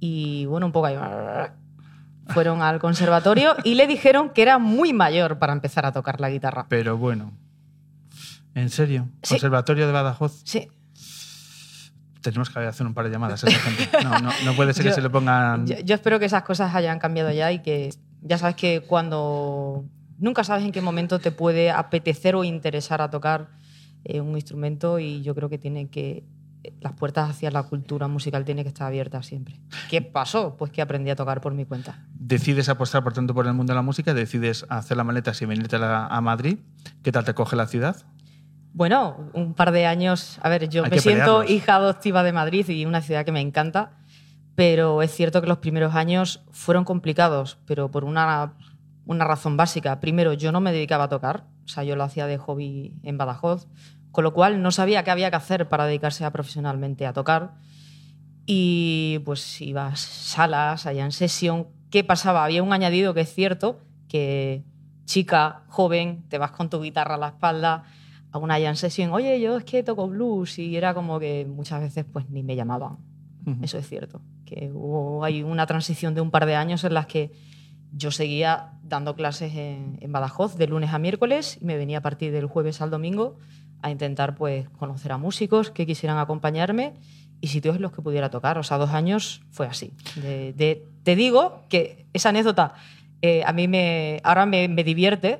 Y 0.00 0.46
bueno, 0.46 0.66
un 0.66 0.72
poco 0.72 0.86
ahí 0.86 0.96
fueron 2.26 2.60
al 2.60 2.80
conservatorio 2.80 3.54
y 3.62 3.76
le 3.76 3.86
dijeron 3.86 4.30
que 4.30 4.42
era 4.42 4.58
muy 4.58 4.92
mayor 4.92 5.38
para 5.38 5.52
empezar 5.52 5.86
a 5.86 5.92
tocar 5.92 6.20
la 6.20 6.28
guitarra. 6.28 6.66
Pero 6.68 6.98
bueno. 6.98 7.38
¿En 8.56 8.68
serio? 8.68 9.08
Sí. 9.22 9.34
Conservatorio 9.34 9.86
de 9.86 9.92
Badajoz. 9.92 10.40
Sí, 10.42 10.68
Tenemos 12.30 12.50
que 12.50 12.58
hacer 12.60 12.86
un 12.86 12.94
par 12.94 13.04
de 13.06 13.10
llamadas 13.10 13.44
a 13.44 13.48
esa 13.48 13.58
gente. 13.58 13.88
No, 14.04 14.18
no, 14.18 14.30
no 14.44 14.52
puede 14.54 14.72
ser 14.74 14.84
que 14.86 14.92
se 14.92 15.00
le 15.02 15.10
pongan. 15.10 15.66
yo, 15.66 15.76
yo 15.80 15.94
espero 15.94 16.18
que 16.18 16.26
esas 16.26 16.42
cosas 16.42 16.74
hayan 16.74 16.98
cambiado 16.98 17.30
ya 17.32 17.50
y 17.52 17.60
que 17.60 17.90
ya 18.22 18.38
sabes 18.38 18.56
que 18.56 18.80
cuando 18.80 19.84
nunca 20.18 20.44
sabes 20.44 20.64
en 20.64 20.72
qué 20.72 20.80
momento 20.80 21.18
te 21.18 21.30
puede 21.32 21.70
apetecer 21.70 22.34
o 22.34 22.44
interesar 22.44 23.00
a 23.02 23.10
tocar 23.10 23.48
eh, 24.04 24.20
un 24.20 24.34
instrumento 24.34 24.98
y 24.98 25.22
yo 25.22 25.34
creo 25.34 25.48
que 25.48 25.58
tiene 25.58 25.88
que 25.88 26.24
las 26.80 26.92
puertas 26.92 27.30
hacia 27.30 27.50
la 27.50 27.62
cultura 27.62 28.08
musical 28.08 28.44
tienen 28.44 28.64
que 28.64 28.68
estar 28.68 28.86
abiertas 28.88 29.24
siempre. 29.26 29.60
¿Qué 29.88 30.02
pasó? 30.02 30.56
Pues 30.56 30.70
que 30.72 30.82
aprendí 30.82 31.08
a 31.10 31.16
tocar 31.16 31.40
por 31.40 31.54
mi 31.54 31.64
cuenta. 31.64 32.04
Decides 32.12 32.68
apostar, 32.68 33.02
por 33.04 33.12
tanto, 33.12 33.32
por 33.32 33.46
el 33.46 33.54
mundo 33.54 33.72
de 33.72 33.76
la 33.76 33.82
música, 33.82 34.12
decides 34.12 34.66
hacer 34.68 34.96
la 34.96 35.04
maleta 35.04 35.32
y 35.40 35.44
venirte 35.46 35.76
a, 35.76 35.78
la- 35.78 36.06
a 36.08 36.20
Madrid. 36.20 36.58
¿Qué 37.02 37.12
tal 37.12 37.24
te 37.24 37.32
coge 37.32 37.54
la 37.56 37.66
ciudad? 37.68 37.96
Bueno, 38.72 39.30
un 39.32 39.54
par 39.54 39.72
de 39.72 39.86
años. 39.86 40.38
A 40.42 40.48
ver, 40.48 40.68
yo 40.68 40.84
Hay 40.84 40.90
me 40.90 40.98
siento 41.00 41.44
hija 41.44 41.76
adoptiva 41.76 42.22
de 42.22 42.32
Madrid 42.32 42.68
y 42.68 42.84
una 42.84 43.00
ciudad 43.00 43.24
que 43.24 43.32
me 43.32 43.40
encanta, 43.40 43.92
pero 44.54 45.02
es 45.02 45.12
cierto 45.12 45.40
que 45.40 45.48
los 45.48 45.58
primeros 45.58 45.94
años 45.94 46.44
fueron 46.50 46.84
complicados, 46.84 47.58
pero 47.66 47.90
por 47.90 48.04
una, 48.04 48.54
una 49.06 49.24
razón 49.24 49.56
básica. 49.56 50.00
Primero, 50.00 50.32
yo 50.32 50.52
no 50.52 50.60
me 50.60 50.72
dedicaba 50.72 51.04
a 51.04 51.08
tocar, 51.08 51.44
o 51.64 51.68
sea, 51.68 51.84
yo 51.84 51.96
lo 51.96 52.04
hacía 52.04 52.26
de 52.26 52.38
hobby 52.38 52.94
en 53.02 53.18
Badajoz, 53.18 53.66
con 54.12 54.24
lo 54.24 54.32
cual 54.32 54.62
no 54.62 54.70
sabía 54.70 55.02
qué 55.02 55.10
había 55.10 55.30
que 55.30 55.36
hacer 55.36 55.68
para 55.68 55.86
dedicarse 55.86 56.24
a 56.24 56.30
profesionalmente 56.30 57.06
a 57.06 57.12
tocar. 57.12 57.54
Y 58.46 59.20
pues 59.24 59.60
iba 59.60 59.88
a 59.88 59.96
salas, 59.96 60.86
allá 60.86 61.04
en 61.04 61.12
sesión. 61.12 61.68
¿Qué 61.90 62.04
pasaba? 62.04 62.44
Había 62.44 62.62
un 62.62 62.72
añadido 62.72 63.12
que 63.12 63.20
es 63.20 63.34
cierto, 63.34 63.80
que 64.08 64.64
chica, 65.04 65.64
joven, 65.68 66.24
te 66.28 66.38
vas 66.38 66.52
con 66.52 66.70
tu 66.70 66.80
guitarra 66.80 67.16
a 67.16 67.18
la 67.18 67.28
espalda 67.28 67.84
a 68.38 68.44
una 68.44 68.60
jam 68.60 68.74
session, 68.76 69.10
oye, 69.12 69.40
yo 69.40 69.56
es 69.58 69.64
que 69.64 69.82
toco 69.82 70.08
blues 70.08 70.58
y 70.58 70.76
era 70.76 70.94
como 70.94 71.18
que 71.18 71.46
muchas 71.48 71.80
veces 71.80 72.04
pues 72.12 72.28
ni 72.30 72.42
me 72.42 72.56
llamaban. 72.56 72.98
Eso 73.62 73.78
es 73.78 73.88
cierto. 73.88 74.20
Que 74.44 74.70
hubo 74.74 75.24
hay 75.24 75.42
una 75.42 75.64
transición 75.66 76.14
de 76.14 76.20
un 76.20 76.30
par 76.30 76.44
de 76.44 76.54
años 76.54 76.84
en 76.84 76.92
las 76.92 77.06
que 77.06 77.32
yo 77.92 78.10
seguía 78.10 78.72
dando 78.82 79.14
clases 79.16 79.54
en, 79.54 79.96
en 80.02 80.12
Badajoz 80.12 80.56
de 80.56 80.66
lunes 80.66 80.92
a 80.92 80.98
miércoles 80.98 81.56
y 81.60 81.64
me 81.64 81.78
venía 81.78 81.98
a 81.98 82.02
partir 82.02 82.30
del 82.30 82.44
jueves 82.44 82.82
al 82.82 82.90
domingo 82.90 83.36
a 83.80 83.90
intentar 83.90 84.34
pues 84.34 84.68
conocer 84.70 85.12
a 85.12 85.16
músicos 85.18 85.70
que 85.70 85.86
quisieran 85.86 86.18
acompañarme 86.18 86.92
y 87.40 87.46
sitios 87.48 87.76
en 87.76 87.82
los 87.82 87.92
que 87.92 88.02
pudiera 88.02 88.28
tocar. 88.28 88.58
O 88.58 88.62
sea, 88.62 88.76
dos 88.76 88.90
años 88.90 89.40
fue 89.50 89.66
así. 89.66 89.92
De- 90.16 90.52
de- 90.52 90.84
te 91.04 91.16
digo 91.16 91.62
que 91.70 92.04
esa 92.12 92.28
anécdota 92.28 92.74
eh, 93.22 93.42
a 93.46 93.52
mí 93.54 93.66
me, 93.66 94.20
ahora 94.24 94.44
me, 94.44 94.68
me 94.68 94.84
divierte, 94.84 95.38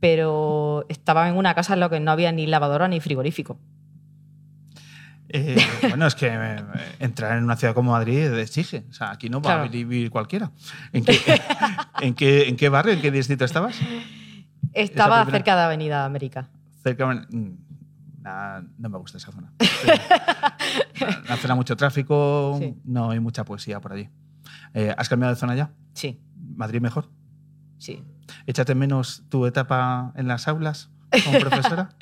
pero 0.00 0.86
estaba 0.88 1.28
en 1.28 1.36
una 1.36 1.54
casa 1.54 1.74
en 1.74 1.80
la 1.80 1.88
que 1.90 2.00
no 2.00 2.10
había 2.10 2.32
ni 2.32 2.46
lavadora 2.46 2.88
ni 2.88 3.00
frigorífico. 3.00 3.58
Eh, 5.28 5.56
bueno, 5.88 6.06
es 6.06 6.14
que 6.14 6.26
eh, 6.28 6.56
entrar 6.98 7.38
en 7.38 7.44
una 7.44 7.56
ciudad 7.56 7.74
como 7.74 7.92
Madrid 7.92 8.32
exige. 8.38 8.84
O 8.90 8.92
sea, 8.92 9.12
aquí 9.12 9.28
no 9.28 9.40
va 9.40 9.62
a 9.62 9.68
vivir 9.68 10.10
cualquiera. 10.10 10.50
¿En 10.92 11.04
qué, 11.04 11.18
en, 12.00 12.14
qué, 12.14 12.48
¿En 12.48 12.56
qué 12.56 12.68
barrio, 12.68 12.94
en 12.94 13.00
qué 13.00 13.10
distrito 13.10 13.44
estabas? 13.44 13.78
Estaba 14.72 15.22
primera- 15.22 15.38
cerca 15.38 15.56
de 15.56 15.62
Avenida 15.62 16.04
América. 16.04 16.48
Cerca. 16.82 17.06
mm, 17.06 17.50
nah, 18.22 18.60
no 18.78 18.88
me 18.88 18.98
gusta 18.98 19.18
esa 19.18 19.30
zona. 19.30 19.52
Una 21.26 21.36
zona 21.36 21.54
mucho 21.54 21.76
tráfico, 21.76 22.56
Sí. 22.58 22.74
no 22.84 23.10
hay 23.10 23.20
mucha 23.20 23.44
poesía 23.44 23.80
por 23.80 23.92
allí. 23.92 24.08
Eh, 24.74 24.94
¿Has 24.96 25.08
cambiado 25.08 25.34
de 25.34 25.38
zona 25.40 25.54
ya? 25.54 25.70
Sí, 25.94 26.20
¿Madrid 26.56 26.80
mejor? 26.80 27.08
Sí. 27.80 28.04
¿Échate 28.46 28.76
menos 28.76 29.24
tu 29.28 29.44
etapa 29.46 30.12
en 30.14 30.28
las 30.28 30.46
aulas 30.46 30.90
como 31.24 31.40
profesora? 31.40 31.90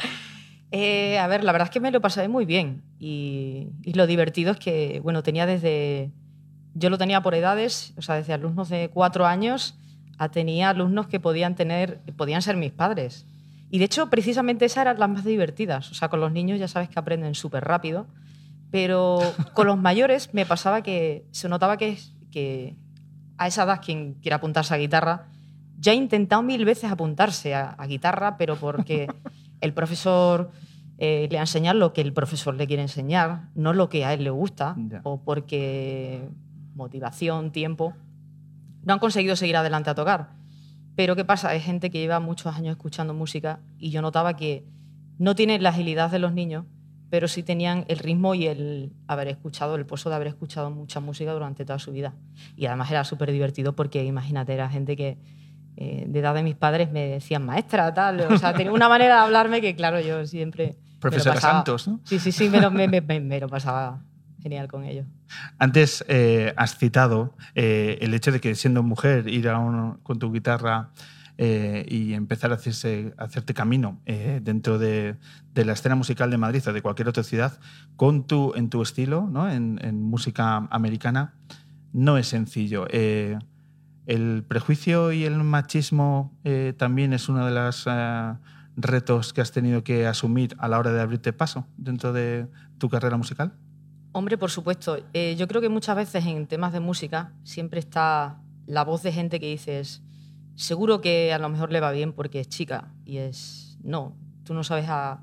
Eh, 0.71 1.19
a 1.19 1.27
ver, 1.29 1.45
la 1.45 1.53
verdad 1.53 1.69
es 1.69 1.73
que 1.73 1.81
me 1.81 1.91
lo 1.91 2.03
pasé 2.03 2.29
muy 2.29 2.45
bien 2.45 2.83
y, 2.99 3.69
y 3.83 3.95
lo 3.95 4.07
divertido 4.07 4.53
es 4.53 4.59
que, 4.59 5.01
bueno, 5.03 5.23
tenía 5.23 5.47
desde, 5.47 6.13
yo 6.75 6.91
lo 6.91 6.99
tenía 6.99 7.23
por 7.23 7.35
edades, 7.35 7.95
o 7.97 8.03
sea, 8.03 8.17
desde 8.17 8.35
alumnos 8.35 8.69
de 8.69 8.91
cuatro 8.93 9.27
años 9.27 9.79
a 10.19 10.29
tenía 10.29 10.71
alumnos 10.71 11.07
que 11.07 11.21
podían 11.21 11.55
tener, 11.55 12.01
podían 12.17 12.43
ser 12.43 12.57
mis 12.57 12.73
padres. 12.73 13.25
Y 13.71 13.79
de 13.79 13.85
hecho, 13.85 14.11
precisamente 14.11 14.65
esas 14.65 14.83
eran 14.83 14.99
las 14.99 15.09
más 15.09 15.25
divertidas. 15.25 15.91
O 15.91 15.95
sea, 15.95 16.09
con 16.09 16.21
los 16.21 16.33
niños 16.33 16.59
ya 16.59 16.69
sabes 16.69 16.89
que 16.89 16.99
aprenden 16.99 17.35
súper 17.35 17.65
rápido, 17.65 18.07
Pero 18.71 19.21
con 19.55 19.67
los 19.67 19.79
mayores 19.79 20.35
me 20.35 20.45
pasaba 20.45 20.83
que 20.83 21.25
se 21.31 21.49
notaba 21.49 21.77
que, 21.79 21.99
que 22.31 22.77
a 23.39 23.47
esa 23.47 23.63
edad 23.65 23.81
quien 23.83 24.15
quiera 24.15 24.37
apuntarse 24.37 24.75
a 24.75 24.79
guitarra 24.79 25.29
ya 25.79 25.93
ha 25.93 25.95
intentado 25.95 26.43
mil 26.43 26.65
veces 26.65 26.91
apuntarse 26.91 27.55
a, 27.55 27.71
a 27.71 27.87
guitarra, 27.87 28.37
pero 28.37 28.57
porque 28.57 29.07
el 29.61 29.73
profesor 29.73 30.51
eh, 30.99 31.29
le 31.31 31.39
ha 31.39 31.43
enseñado 31.43 31.79
lo 31.79 31.93
que 31.93 32.01
el 32.01 32.13
profesor 32.13 32.55
le 32.57 32.67
quiere 32.67 32.83
enseñar, 32.83 33.49
no 33.55 33.73
lo 33.73 33.89
que 33.89 34.05
a 34.05 34.13
él 34.15 34.25
le 34.25 34.31
gusta, 34.31 34.75
Ya. 34.91 35.01
o 35.05 35.21
porque 35.23 36.29
motivación, 36.75 37.51
tiempo, 37.53 37.95
no 38.85 38.93
han 38.95 38.99
conseguido 38.99 39.37
seguir 39.37 39.57
adelante 39.57 39.91
a 39.91 39.95
tocar. 39.95 40.31
Pero 40.95 41.15
¿qué 41.15 41.25
pasa? 41.25 41.51
Hay 41.51 41.61
gente 41.61 41.91
que 41.91 41.99
lleva 42.01 42.19
muchos 42.21 42.55
años 42.57 42.73
escuchando 42.73 43.15
música 43.15 43.61
y 43.79 43.91
yo 43.91 44.03
notaba 44.03 44.35
que 44.37 44.65
no 45.19 45.35
tienen 45.35 45.63
la 45.63 45.69
agilidad 45.71 46.11
de 46.11 46.19
los 46.19 46.33
niños, 46.33 46.65
pero 47.11 47.27
sí 47.29 47.43
tenían 47.43 47.85
el 47.89 47.99
ritmo 47.99 48.35
y 48.35 48.47
el 48.47 48.93
haber 49.07 49.29
escuchado, 49.29 49.77
el 49.77 49.87
pozo 49.87 50.11
de 50.11 50.17
haber 50.17 50.29
escuchado 50.29 50.71
mucha 50.71 51.01
música 51.01 51.33
durante 51.33 51.65
toda 51.65 51.79
su 51.79 51.93
vida. 51.93 52.15
Y 52.57 52.67
además 52.67 52.91
era 52.91 53.05
súper 53.05 53.31
divertido 53.33 53.75
porque 53.77 54.05
imagínate, 54.05 54.53
era 54.55 54.69
gente 54.69 54.97
que 54.97 55.19
eh, 55.81 56.05
de 56.09 56.19
edad 56.19 56.35
de 56.35 56.43
mis 56.43 56.57
padres 56.57 56.91
me 56.91 57.07
decían 57.07 57.47
maestra, 57.47 57.95
tal. 57.95 58.21
O 58.23 58.37
sea, 58.37 58.53
tenía 58.53 58.73
una 58.73 58.89
manera 58.89 59.15
de 59.15 59.21
hablarme 59.23 59.61
que, 59.61 59.77
claro, 59.77 60.01
yo 60.01 60.27
siempre. 60.27 60.77
Profesora 60.99 61.35
pasaba- 61.37 61.55
Santos, 61.59 61.87
¿no? 61.87 62.01
Sí, 62.05 62.19
sí, 62.19 62.33
sí, 62.33 62.49
me 62.49 62.61
lo, 62.61 62.71
me- 62.73 62.89
me- 62.89 63.01
me- 63.21 63.39
lo 63.41 63.49
pasaba 63.49 64.03
genial 64.43 64.67
con 64.67 64.85
ellos. 64.85 65.07
Antes 65.59 66.05
eh, 66.09 66.53
has 66.57 66.77
citado 66.79 67.35
eh, 67.55 67.99
el 68.01 68.13
hecho 68.15 68.33
de 68.33 68.41
que 68.41 68.55
siendo 68.57 68.83
mujer 68.83 69.29
ir 69.29 69.49
a 69.49 69.59
un- 69.59 69.99
con 70.03 70.19
tu 70.19 70.33
guitarra 70.33 70.91
eh, 71.41 71.85
y 71.89 72.15
empezar 72.15 72.51
a, 72.51 72.55
hacerse, 72.57 73.15
a 73.17 73.25
hacerte 73.25 73.55
camino 73.55 74.01
eh, 74.07 74.41
dentro 74.43 74.79
de, 74.81 75.15
de 75.55 75.65
la 75.65 75.75
escena 75.75 75.95
musical 75.95 76.31
de 76.33 76.39
Madrid 76.39 76.63
o 76.67 76.73
de 76.73 76.83
cualquier 76.83 77.07
otra 77.09 77.23
ciudad 77.23 77.61
con 77.95 78.27
tu, 78.27 78.53
en 78.57 78.69
tu 78.71 78.83
estilo, 78.83 79.29
¿no? 79.31 79.49
en, 79.49 79.79
en 79.83 80.03
música 80.03 80.67
americana, 80.71 81.35
no 81.93 82.19
es 82.19 82.27
sencillo. 82.27 82.87
Eh, 82.91 83.39
el 84.09 84.43
prejuicio 84.43 85.13
y 85.13 85.25
el 85.25 85.37
machismo 85.45 86.35
eh, 86.43 86.73
también 86.77 87.13
es 87.13 87.29
uno 87.29 87.45
de 87.45 87.53
los 87.53 87.85
eh, 87.87 88.35
retos 88.75 89.35
que 89.35 89.43
has 89.43 89.53
tenido 89.53 89.85
que 89.85 90.07
asumir 90.07 90.57
a 90.59 90.67
la 90.67 90.79
hora 90.79 90.93
de 90.93 91.01
abrirte 91.03 91.35
paso 91.35 91.67
dentro 91.77 92.15
de 92.15 92.49
tu 92.79 92.89
carrera 92.89 93.19
musical. 93.19 93.53
Hombre, 94.13 94.39
por 94.39 94.51
supuesto. 94.51 94.97
Eh, 95.13 95.37
yo 95.39 95.47
creo 95.47 95.61
que 95.61 95.69
muchas 95.69 95.95
veces 95.95 96.25
en 96.25 96.47
temas 96.47 96.73
de 96.73 96.81
música 96.81 97.35
siempre 97.45 97.81
está 97.81 98.41
la 98.67 98.83
voz 98.83 99.03
de 99.03 99.13
gente 99.13 99.41
que 99.41 99.51
dices, 99.51 100.03
seguro 100.55 101.03
que 101.03 101.35
a 101.35 101.39
lo 101.39 101.51
mejor 101.51 101.71
le 101.71 101.81
va 101.81 101.93
bien 101.93 102.15
porque 102.15 102.41
es 102.41 102.49
chica. 102.49 102.95
Y 103.05 103.19
es, 103.19 103.77
no, 103.83 104.17
tú 104.43 104.55
no 104.55 104.65
sabes 104.65 104.87
a 104.89 105.21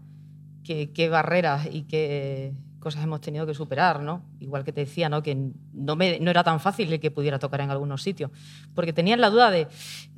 qué, 0.64 0.92
qué 0.92 1.10
barreras 1.10 1.68
y 1.72 1.84
qué 1.84 2.54
cosas 2.86 3.04
hemos 3.04 3.20
tenido 3.20 3.46
que 3.48 3.54
superar, 3.56 4.00
¿no? 4.02 4.24
Igual 4.40 4.64
que 4.64 4.72
te 4.72 4.82
decía, 4.82 5.10
¿no? 5.10 5.24
Que 5.24 5.36
no, 5.74 5.96
me, 5.96 6.20
no 6.20 6.30
era 6.30 6.44
tan 6.44 6.60
fácil 6.60 6.94
el 6.94 7.00
que 7.00 7.10
pudiera 7.10 7.40
tocar 7.40 7.62
en 7.62 7.72
algunos 7.72 8.04
sitios. 8.04 8.30
Porque 8.76 8.94
tenían 8.94 9.20
la 9.20 9.30
duda 9.32 9.50
de, 9.50 9.68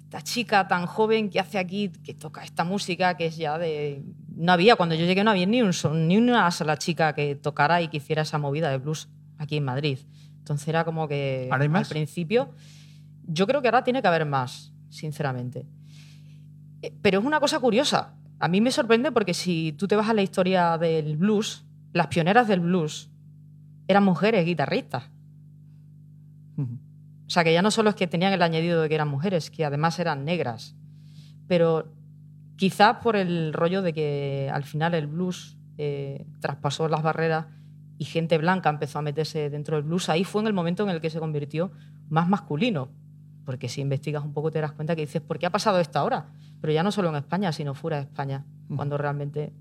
esta 0.03 0.21
chica 0.21 0.67
tan 0.67 0.85
joven 0.85 1.29
que 1.29 1.39
hace 1.39 1.57
aquí, 1.57 1.89
que 2.03 2.13
toca 2.13 2.43
esta 2.43 2.63
música, 2.63 3.15
que 3.17 3.25
es 3.27 3.37
ya 3.37 3.57
de... 3.57 4.03
No 4.35 4.51
había, 4.51 4.75
cuando 4.75 4.95
yo 4.95 5.05
llegué 5.05 5.23
no 5.23 5.31
había 5.31 5.45
ni, 5.45 5.61
un, 5.61 5.71
son- 5.73 6.07
ni 6.07 6.17
una 6.17 6.51
sola 6.51 6.77
chica 6.77 7.13
que 7.13 7.35
tocara 7.35 7.81
y 7.81 7.87
que 7.87 7.97
hiciera 7.97 8.21
esa 8.21 8.37
movida 8.37 8.69
de 8.69 8.77
blues 8.77 9.09
aquí 9.37 9.57
en 9.57 9.63
Madrid. 9.65 9.99
Entonces 10.39 10.67
era 10.67 10.83
como 10.85 11.07
que 11.07 11.49
¿Ahora 11.51 11.63
hay 11.63 11.69
más? 11.69 11.87
al 11.87 11.93
principio, 11.93 12.51
yo 13.27 13.47
creo 13.47 13.61
que 13.61 13.67
ahora 13.69 13.83
tiene 13.83 14.01
que 14.01 14.07
haber 14.07 14.25
más, 14.25 14.71
sinceramente. 14.89 15.65
Eh, 16.81 16.93
Pero 17.01 17.19
es 17.19 17.25
una 17.25 17.39
cosa 17.39 17.59
curiosa. 17.59 18.13
A 18.39 18.47
mí 18.47 18.61
me 18.61 18.71
sorprende 18.71 19.11
porque 19.11 19.33
si 19.33 19.73
tú 19.77 19.87
te 19.87 19.95
vas 19.95 20.07
a 20.09 20.13
la 20.13 20.21
historia 20.21 20.77
del 20.77 21.17
blues, 21.17 21.65
las 21.93 22.07
pioneras 22.07 22.47
del 22.47 22.59
blues 22.59 23.09
eran 23.87 24.03
mujeres 24.03 24.45
guitarristas. 24.45 25.09
O 26.57 27.29
sea, 27.29 27.43
que 27.43 27.53
ya 27.53 27.61
no 27.61 27.71
solo 27.71 27.89
es 27.89 27.95
que 27.95 28.07
tenían 28.07 28.31
el 28.31 28.41
añadido 28.41 28.81
de 28.81 28.87
que 28.89 28.95
eran 28.95 29.09
mujeres, 29.09 29.51
que 29.51 29.65
además 29.65 29.99
eran 29.99 30.23
negras. 30.23 30.75
Pero 31.47 31.93
quizás 32.55 32.97
por 33.03 33.15
el 33.15 33.53
rollo 33.53 33.81
de 33.81 33.93
que 33.93 34.49
al 34.51 34.63
final 34.63 34.93
el 34.93 35.07
blues 35.07 35.57
eh, 35.77 36.25
traspasó 36.39 36.87
las 36.87 37.03
barreras 37.03 37.47
y 37.97 38.05
gente 38.05 38.37
blanca 38.37 38.69
empezó 38.69 38.99
a 38.99 39.01
meterse 39.01 39.49
dentro 39.49 39.75
del 39.75 39.83
blues, 39.83 40.09
ahí 40.09 40.23
fue 40.23 40.41
en 40.41 40.47
el 40.47 40.53
momento 40.53 40.83
en 40.83 40.89
el 40.89 41.01
que 41.01 41.09
se 41.09 41.19
convirtió 41.19 41.71
más 42.09 42.29
masculino. 42.29 42.89
Porque 43.45 43.69
si 43.69 43.81
investigas 43.81 44.23
un 44.23 44.33
poco 44.33 44.51
te 44.51 44.61
das 44.61 44.71
cuenta 44.71 44.95
que 44.95 45.01
dices, 45.01 45.21
¿por 45.21 45.39
qué 45.39 45.45
ha 45.45 45.49
pasado 45.51 45.79
esto 45.79 45.99
ahora? 45.99 46.27
Pero 46.61 46.73
ya 46.73 46.83
no 46.83 46.91
solo 46.91 47.09
en 47.09 47.15
España, 47.15 47.51
sino 47.51 47.73
fuera 47.73 47.97
de 47.97 48.03
España, 48.03 48.45
cuando 48.75 48.97
realmente 48.97 49.53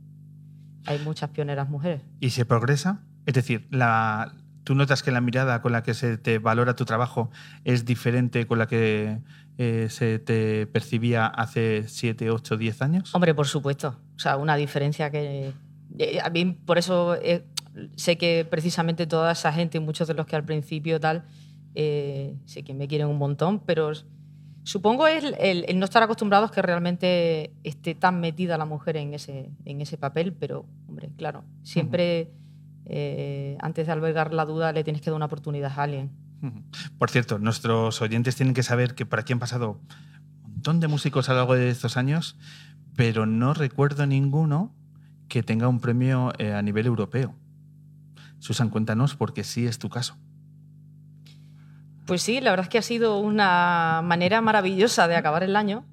hay 0.87 0.99
muchas 1.01 1.31
pioneras 1.31 1.68
mujeres. 1.68 2.03
y 2.20 2.31
se 2.31 2.44
progresa. 2.44 3.03
Es 3.27 3.35
decir, 3.35 3.66
la, 3.70 4.35
tú 4.64 4.75
notas 4.75 5.03
que 5.03 5.11
la 5.11 5.20
mirada 5.20 5.61
con 5.62 5.72
la 5.72 5.83
que 5.83 5.94
se 5.94 6.16
te 6.18 6.38
valora 6.38 6.77
tu 6.77 6.85
trabajo 6.85 7.31
es 7.64 7.85
diferente 7.85 8.46
con 8.46 8.59
la 8.59 8.66
que 8.68 9.18
eh, 9.59 9.88
se 9.90 10.18
te 10.20 10.66
percibía 10.68 11.27
hace 11.27 11.85
7, 11.88 12.31
8, 12.31 12.57
10 12.57 12.83
años. 12.83 13.14
Hombre, 13.14 13.35
por 13.35 13.46
supuesto. 13.49 13.99
O 14.14 14.18
sea, 14.18 14.37
una 14.37 14.55
diferencia 14.57 15.11
que. 15.11 15.53
eh, 15.99 16.18
A 16.22 16.31
mí, 16.31 16.44
por 16.64 16.79
eso 16.79 17.16
eh, 17.16 17.44
sé 17.96 18.16
que 18.16 18.46
precisamente 18.49 19.07
toda 19.07 19.33
esa 19.33 19.53
gente 19.53 19.79
y 19.79 19.81
muchos 19.81 20.07
de 20.09 20.14
los 20.14 20.27
que 20.27 20.37
al 20.37 20.44
principio 20.44 21.01
tal, 21.01 21.25
eh, 21.75 22.37
sé 22.44 22.62
que 22.62 22.75
me 22.75 22.87
quieren 22.87 23.09
un 23.09 23.18
montón, 23.18 23.61
pero 23.61 23.90
supongo 24.66 25.07
es 25.07 25.22
el, 25.24 25.35
el- 25.38 25.64
el 25.68 25.79
no 25.79 25.85
estar 25.85 26.02
acostumbrados 26.02 26.50
que 26.50 26.61
realmente 26.61 27.52
esté 27.62 27.94
tan 27.94 28.20
metida 28.20 28.59
la 28.59 28.64
mujer 28.64 28.96
en 28.96 29.14
ese, 29.14 29.50
en 29.64 29.81
ese 29.81 29.96
papel, 29.96 30.33
pero, 30.33 30.66
hombre, 30.88 31.11
claro, 31.16 31.44
siempre 31.62 32.31
eh, 32.85 33.57
antes 33.61 33.87
de 33.87 33.92
albergar 33.92 34.33
la 34.35 34.44
duda 34.44 34.72
le 34.72 34.83
tienes 34.85 35.00
que 35.02 35.11
dar 35.11 35.16
una 35.16 35.26
oportunidad 35.26 35.72
a 35.79 35.83
alguien. 35.85 36.11
Por 36.98 37.11
cierto, 37.11 37.38
nuestros 37.38 38.00
oyentes 38.02 38.37
tienen 38.37 38.55
que 38.55 38.62
saber 38.62 38.94
que 38.94 39.07
por 39.07 39.18
aquí 39.18 39.33
han 39.33 39.38
pasado 39.38 39.81
un 40.44 40.52
montón 40.52 40.81
de 40.81 40.88
músicos 40.88 41.29
a 41.29 41.33
lo 41.33 41.38
largo 41.38 41.55
de 41.55 41.70
estos 41.70 41.96
años, 41.96 42.37
pero 42.94 43.24
no 43.26 43.55
recuerdo 43.55 44.07
ninguno 44.07 44.74
que 45.29 45.42
tenga 45.42 45.66
un 45.68 45.81
premio 45.81 46.33
eh, 46.38 46.52
a 46.52 46.62
nivel 46.62 46.87
europeo. 46.87 47.35
Susan, 48.38 48.68
cuéntanos 48.70 49.16
porque 49.16 49.42
sí 49.44 49.66
es 49.66 49.79
tu 49.79 49.88
caso. 49.88 50.16
Pues 52.06 52.22
sí, 52.22 52.40
la 52.40 52.50
verdad 52.50 52.64
es 52.64 52.70
que 52.70 52.78
ha 52.78 52.82
sido 52.82 53.18
una 53.18 54.00
manera 54.04 54.40
maravillosa 54.40 55.08
de 55.08 55.16
acabar 55.16 55.42
el 55.42 55.56
año. 55.56 55.84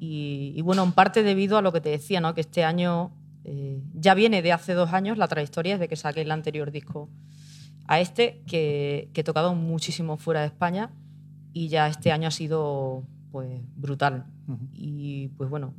Y, 0.00 0.54
y 0.56 0.62
bueno, 0.62 0.82
en 0.82 0.90
parte 0.90 1.22
debido 1.22 1.56
a 1.56 1.62
lo 1.62 1.72
que 1.72 1.80
te 1.80 1.90
decía, 1.90 2.20
¿no? 2.20 2.34
que 2.34 2.40
este 2.40 2.64
año 2.64 3.12
eh, 3.44 3.80
ya 3.94 4.14
viene 4.14 4.42
de 4.42 4.52
hace 4.52 4.74
dos 4.74 4.92
años 4.92 5.18
la 5.18 5.28
trayectoria 5.28 5.74
desde 5.74 5.86
que 5.86 5.94
saqué 5.94 6.22
el 6.22 6.32
anterior 6.32 6.72
disco 6.72 7.08
a 7.86 8.00
este, 8.00 8.42
que, 8.48 9.08
que 9.14 9.20
he 9.20 9.24
tocado 9.24 9.54
muchísimo 9.54 10.16
fuera 10.16 10.40
de 10.40 10.46
España 10.46 10.90
y 11.52 11.68
ya 11.68 11.86
este 11.88 12.12
año 12.12 12.28
ha 12.28 12.32
sido 12.32 13.04
pues 13.30 13.60
brutal. 13.76 14.26
Y 14.74 15.28
pues 15.36 15.48
bueno, 15.48 15.74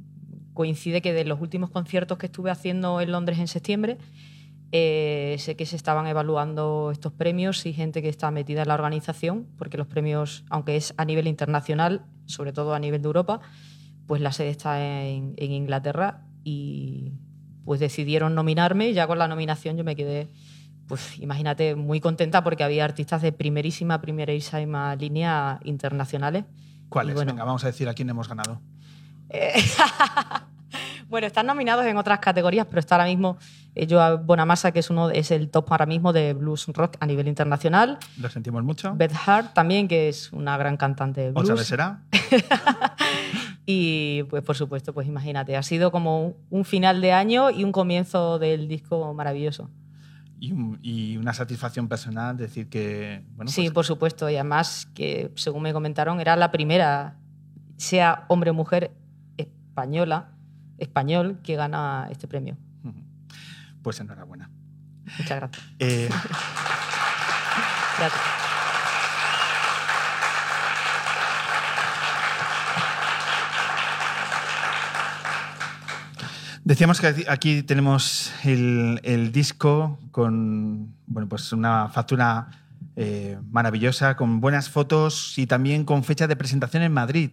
coincide 0.54 1.02
que 1.02 1.13
de 1.13 1.25
los 1.25 1.41
últimos 1.41 1.69
conciertos 1.69 2.17
que 2.17 2.28
estuve 2.28 2.52
haciendo 2.52 3.02
en 3.02 3.12
Londres 3.12 3.39
en 3.39 3.47
septiembre, 3.47 3.97
eh, 4.72 5.36
sé 5.40 5.56
que 5.56 5.66
se 5.66 5.76
estaban 5.76 6.06
evaluando 6.06 6.90
estos 6.92 7.12
premios 7.12 7.66
y 7.66 7.74
gente 7.74 8.02
que 8.02 8.10
está 8.10 8.30
metida 8.30 8.62
en 8.62 8.68
la 8.68 8.76
organización, 8.76 9.48
porque 9.58 9.78
los 9.78 9.88
premios, 9.88 10.44
aunque 10.50 10.76
es 10.76 10.94
a 10.98 11.06
nivel 11.06 11.28
internacional, 11.28 12.06
sobre 12.26 12.54
todo 12.54 12.74
a 12.74 12.80
nivel 12.80 13.02
de 13.02 13.08
Europa, 13.08 13.42
pues 14.06 14.22
la 14.22 14.32
sede 14.32 14.50
está 14.50 14.80
en, 14.80 15.34
en 15.38 15.52
Inglaterra 15.52 16.26
y 16.44 17.14
pues 17.66 17.80
decidieron 17.80 18.36
nominarme 18.36 18.90
y 18.90 18.94
ya 18.94 19.08
con 19.08 19.20
la 19.20 19.28
nominación 19.28 19.78
yo 19.78 19.84
me 19.84 19.96
quedé, 19.96 20.30
pues 20.88 21.20
imagínate, 21.20 21.76
muy 21.76 22.00
contenta 22.00 22.44
porque 22.44 22.64
había 22.64 22.86
artistas 22.86 23.22
de 23.22 23.32
primerísima, 23.32 24.02
primerísima 24.02 24.96
línea 24.96 25.60
internacionales. 25.64 26.46
¿Cuáles? 26.90 27.16
Bueno. 27.16 27.32
Venga, 27.32 27.44
vamos 27.44 27.64
a 27.64 27.68
decir 27.68 27.88
a 27.88 27.94
quién 27.94 28.10
hemos 28.10 28.28
ganado. 28.28 28.62
Eh, 29.30 29.54
bueno, 31.10 31.28
están 31.28 31.45
nominados 31.48 31.86
en 31.86 31.98
otras 31.98 32.19
categorías, 32.19 32.65
pero 32.67 32.80
está 32.80 32.95
ahora 32.95 33.06
mismo 33.08 33.38
eh, 33.76 33.88
Joao 33.89 34.19
Bonamassa, 34.19 34.72
que 34.72 34.80
es 34.80 34.89
uno 34.89 35.10
es 35.10 35.32
el 35.32 35.50
top 35.50 35.65
ahora 35.72 35.86
mismo 35.86 36.13
de 36.13 36.34
blues 36.34 36.67
rock 36.67 36.98
a 37.00 37.06
nivel 37.06 37.28
internacional. 37.28 37.98
Lo 38.19 38.30
sentimos 38.30 38.63
mucho. 38.63 38.93
Beth 38.95 39.13
Hart 39.26 39.54
también, 39.54 39.88
que 39.88 40.08
es 40.10 40.32
una 40.32 40.56
gran 40.58 40.78
cantante 40.78 41.22
de 41.22 41.30
Otra 41.30 41.41
vez 41.41 41.54
blues. 41.54 41.67
será. 41.67 42.02
Y 43.65 44.24
pues 44.24 44.43
por 44.43 44.56
supuesto, 44.56 44.93
pues 44.93 45.08
imagínate, 45.08 45.56
ha 45.56 45.62
sido 45.63 45.91
como 45.91 46.26
un- 46.26 46.36
un 46.50 46.65
final 46.65 47.02
de 47.02 47.12
año 47.13 47.52
y 47.52 47.63
un 47.63 47.72
comienzo 47.72 48.39
del 48.39 48.67
disco 48.67 49.13
maravilloso. 49.13 49.69
Y, 50.39 50.52
un- 50.54 50.80
y 50.82 51.17
una 51.17 51.34
satisfacción 51.34 51.88
personal 51.88 52.36
decir 52.38 52.67
que. 52.69 53.24
Bueno, 53.36 53.52
sí, 53.52 53.63
pues, 53.63 53.72
por 53.74 53.86
supuesto. 53.86 54.30
Y 54.30 54.36
además 54.36 54.88
que, 54.95 55.32
según 55.36 55.62
me 55.63 55.74
comentaron, 55.74 56.19
era 56.19 56.36
la 56.36 56.50
primera, 56.52 57.17
sea 57.78 58.26
hombre 58.28 58.50
o 58.50 58.54
mujer 58.56 58.91
española, 59.38 60.32
español, 60.80 61.39
que 61.44 61.56
gana 61.56 62.08
este 62.12 62.28
premio. 62.28 62.58
pues 63.82 64.00
enhorabuena. 64.00 64.50
Muchas 65.18 65.38
gracias. 65.39 65.65
Eh, 65.80 66.10
Gracias. 68.00 68.22
Decíamos 76.63 77.00
que 77.00 77.08
aquí- 77.08 77.26
aquí 77.28 77.63
tenemos 77.63 78.32
el, 78.44 79.00
el 79.04 79.32
disco 79.32 79.98
con 80.12 80.94
bueno, 81.08 81.28
pues 81.28 81.52
una 81.54 81.89
factura 81.89 82.48
eh, 82.96 83.38
maravillosa, 83.50 84.15
con 84.15 84.42
buenas 84.42 84.70
fotos 84.70 85.38
y 85.38 85.48
también 85.48 85.86
con 85.86 86.04
fecha 86.04 86.28
de 86.28 86.36
presentación 86.36 86.84
en 86.84 86.92
Madrid. 86.94 87.32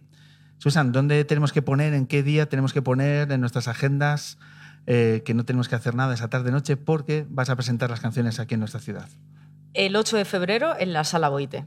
Susan, 0.59 0.93
¿dónde 0.93 1.25
tenemos 1.25 1.53
que 1.53 1.63
poner, 1.63 1.95
en 1.95 2.07
qué 2.07 2.23
día 2.23 2.49
tenemos 2.49 2.73
que 2.73 2.83
poner 2.83 3.31
en 3.31 3.41
nuestras 3.41 3.69
agendas 3.69 4.39
eh, 4.87 5.23
que 5.25 5.35
no 5.35 5.45
tenemos 5.45 5.69
que 5.69 5.75
hacer 5.75 5.95
nada 5.95 6.15
esa 6.15 6.29
tarde-noche 6.29 6.77
porque 6.77 7.27
vas 7.29 7.51
a 7.51 7.57
presentar 7.57 7.91
las 7.91 8.01
canciones 8.01 8.41
aquí 8.41 8.55
en 8.55 8.61
nuestra 8.61 8.81
ciudad? 8.81 9.09
El 9.75 9.97
8 9.97 10.17
de 10.17 10.25
febrero 10.25 10.75
en 10.79 10.93
la 10.93 11.05
Sala 11.05 11.29
Boite. 11.29 11.67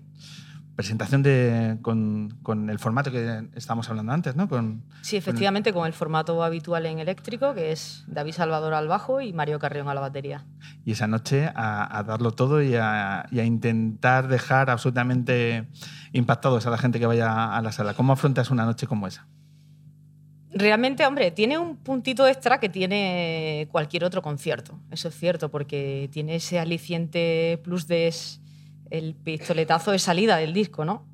Presentación 0.80 1.24
de, 1.24 1.78
con, 1.82 2.38
con 2.42 2.70
el 2.70 2.80
formato 2.80 3.12
que 3.12 3.50
estábamos 3.54 3.90
hablando 3.90 4.14
antes, 4.14 4.38
¿no? 4.38 4.48
Con, 4.48 4.86
Sí, 5.02 5.18
efectivamente, 5.18 5.74
con 5.74 5.86
el 5.86 5.92
formato 5.92 6.42
habitual 6.42 6.86
en 6.86 7.00
eléctrico, 7.00 7.54
que 7.54 7.74
es 7.74 8.06
David 8.08 8.32
Salvador 8.32 8.74
al 8.74 8.88
bajo 8.88 9.20
y 9.20 9.34
Mario 9.34 9.60
Carrión 9.60 9.90
a 9.90 9.94
la 9.94 10.00
batería. 10.00 10.46
y 10.86 10.94
esa 10.94 11.06
noche 11.06 11.52
a, 11.54 11.98
a 11.98 12.04
darlo 12.04 12.32
todo 12.32 12.62
y 12.62 12.76
a, 12.76 13.26
y 13.30 13.40
a 13.42 13.44
intentar 13.44 14.30
dejar 14.30 14.70
absolutamente 14.70 15.68
impactados 16.14 16.66
a 16.66 16.70
la 16.70 16.78
gente 16.78 16.98
que 16.98 17.06
vaya 17.08 17.54
a 17.58 17.62
la 17.62 17.74
sala. 17.74 17.94
¿Cómo 17.94 18.14
afrontas 18.14 18.50
una 18.50 18.64
noche 18.64 18.88
como 18.88 19.06
esa? 19.06 19.28
Realmente, 20.52 21.06
hombre, 21.06 21.30
tiene 21.32 21.58
un 21.58 21.76
puntito 21.76 22.26
extra 22.26 22.58
que 22.60 22.70
tiene 22.70 23.68
cualquier 23.70 24.06
otro 24.06 24.22
concierto. 24.22 24.80
Eso 24.92 25.10
es 25.10 25.16
cierto, 25.16 25.52
porque 25.52 26.10
tiene 26.14 26.36
ese 26.36 26.58
aliciente 26.58 27.60
plus 27.66 27.86
de 27.86 28.08
es- 28.08 28.42
el 28.90 29.16
pistoletazo 29.16 29.92
de 29.92 30.00
salida 30.00 30.38
del 30.38 30.54
disco, 30.54 30.86
¿no? 30.86 31.06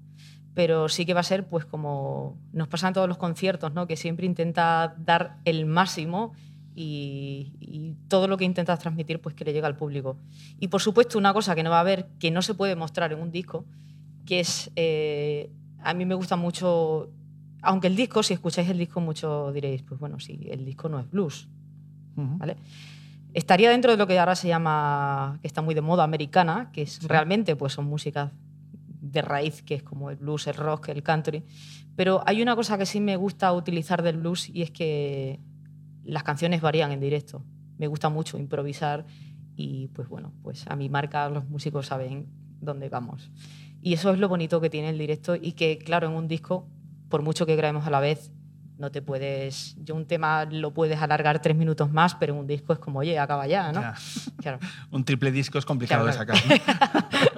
Pero 0.54 0.88
sí 0.88 1.06
que 1.06 1.14
va 1.14 1.20
a 1.20 1.24
ser, 1.24 1.48
pues, 1.48 1.66
como 1.66 2.38
nos 2.54 2.68
pasa 2.68 2.88
en 2.88 2.94
todos 2.94 3.08
los 3.08 3.18
conciertos, 3.18 3.74
¿no? 3.74 3.88
Que 3.88 3.98
siempre 3.98 4.26
intenta 4.26 4.96
dar 4.98 5.38
el 5.46 5.66
máximo 5.66 6.34
y, 6.74 7.54
y 7.60 7.96
todo 8.08 8.28
lo 8.28 8.38
que 8.38 8.46
intentas 8.46 8.80
transmitir, 8.80 9.22
pues, 9.22 9.36
que 9.36 9.44
le 9.44 9.54
llega 9.54 9.68
al 9.68 9.76
público. 9.76 10.18
Y, 10.60 10.70
por 10.70 10.82
supuesto, 10.82 11.18
una 11.18 11.34
cosa 11.34 11.56
que 11.56 11.64
no 11.64 11.70
va 11.70 11.78
a 11.78 11.82
haber, 11.82 12.08
que 12.20 12.32
no 12.32 12.42
se 12.42 12.54
puede 12.54 12.76
mostrar 12.76 13.12
en 13.12 13.20
un 13.20 13.32
disco, 13.32 13.66
que 14.26 14.40
es, 14.40 14.72
eh, 14.76 15.52
a 15.80 15.94
mí 15.94 16.06
me 16.06 16.16
gusta 16.16 16.36
mucho, 16.36 17.12
aunque 17.62 17.88
el 17.88 17.96
disco, 17.96 18.24
si 18.24 18.34
escucháis 18.34 18.70
el 18.70 18.78
disco 18.78 19.02
mucho 19.02 19.52
diréis, 19.52 19.84
pues 19.84 20.00
bueno, 20.00 20.20
sí, 20.20 20.48
el 20.50 20.66
disco 20.66 20.90
no 20.90 21.00
es 21.00 21.10
blues. 21.10 21.50
¿vale? 22.16 22.56
Estaría 23.36 23.70
dentro 23.70 23.92
de 23.92 23.98
lo 23.98 24.08
que 24.08 24.18
ahora 24.18 24.34
se 24.34 24.48
llama, 24.48 25.40
que 25.42 25.48
está 25.48 25.62
muy 25.62 25.76
de 25.76 25.82
moda, 25.82 26.06
americana, 26.06 26.70
que 26.72 26.84
es 26.84 27.06
realmente 27.06 27.58
pues 27.58 27.74
son 27.74 27.84
músicas 27.84 28.32
de 28.78 29.22
raíz, 29.22 29.62
que 29.62 29.76
es 29.76 29.84
como 29.84 30.10
el 30.10 30.16
blues, 30.16 30.48
el 30.48 30.54
rock, 30.54 30.88
el 30.88 31.04
country. 31.04 31.44
Pero 31.98 32.24
hay 32.26 32.42
una 32.42 32.56
cosa 32.56 32.78
que 32.78 32.86
sí 32.86 33.02
me 33.02 33.18
gusta 33.18 33.52
utilizar 33.52 34.04
del 34.04 34.20
blues 34.20 34.50
y 34.50 34.62
es 34.62 34.72
que 34.72 35.42
las 36.06 36.24
canciones 36.24 36.62
varían 36.62 36.94
en 36.94 37.02
directo. 37.02 37.44
Me 37.78 37.88
gusta 37.88 38.08
mucho 38.08 38.38
improvisar 38.38 39.06
y 39.58 39.90
pues 39.90 40.08
bueno, 40.08 40.32
pues 40.42 40.66
a 40.68 40.78
mi 40.78 40.88
marca 40.88 41.28
los 41.28 41.46
músicos 41.50 41.88
saben 41.88 42.28
dónde 42.62 42.88
vamos. 42.88 43.32
Y 43.82 43.92
eso 43.92 44.14
es 44.14 44.20
lo 44.20 44.30
bonito 44.30 44.62
que 44.62 44.70
tiene 44.70 44.88
el 44.88 44.98
directo 44.98 45.36
y 45.36 45.52
que 45.52 45.78
claro, 45.78 46.08
en 46.08 46.14
un 46.14 46.30
disco, 46.30 46.70
por 47.10 47.22
mucho 47.22 47.46
que 47.46 47.58
grabemos 47.58 47.86
a 47.86 47.90
la 47.90 48.00
vez, 48.00 48.32
no 48.78 48.92
te 48.92 49.02
puedes, 49.02 49.76
yo 49.84 49.96
un 49.96 50.06
tema 50.06 50.46
lo 50.46 50.74
puedes 50.74 51.02
alargar 51.02 51.42
tres 51.42 51.56
minutos 51.56 51.92
más, 51.92 52.16
pero 52.16 52.36
un 52.36 52.48
disco 52.48 52.74
es 52.74 52.80
como, 52.80 53.00
oye, 53.00 53.18
acaba 53.18 53.48
ya, 53.48 53.72
¿no? 53.72 53.82
Ya. 53.82 53.96
Claro, 54.42 54.60
Un 54.92 55.04
triple 55.06 55.32
disco 55.32 55.58
es 55.58 55.66
complicado 55.66 56.04
Claro, 56.06 56.26
de 56.26 56.34
sacar. 56.34 56.62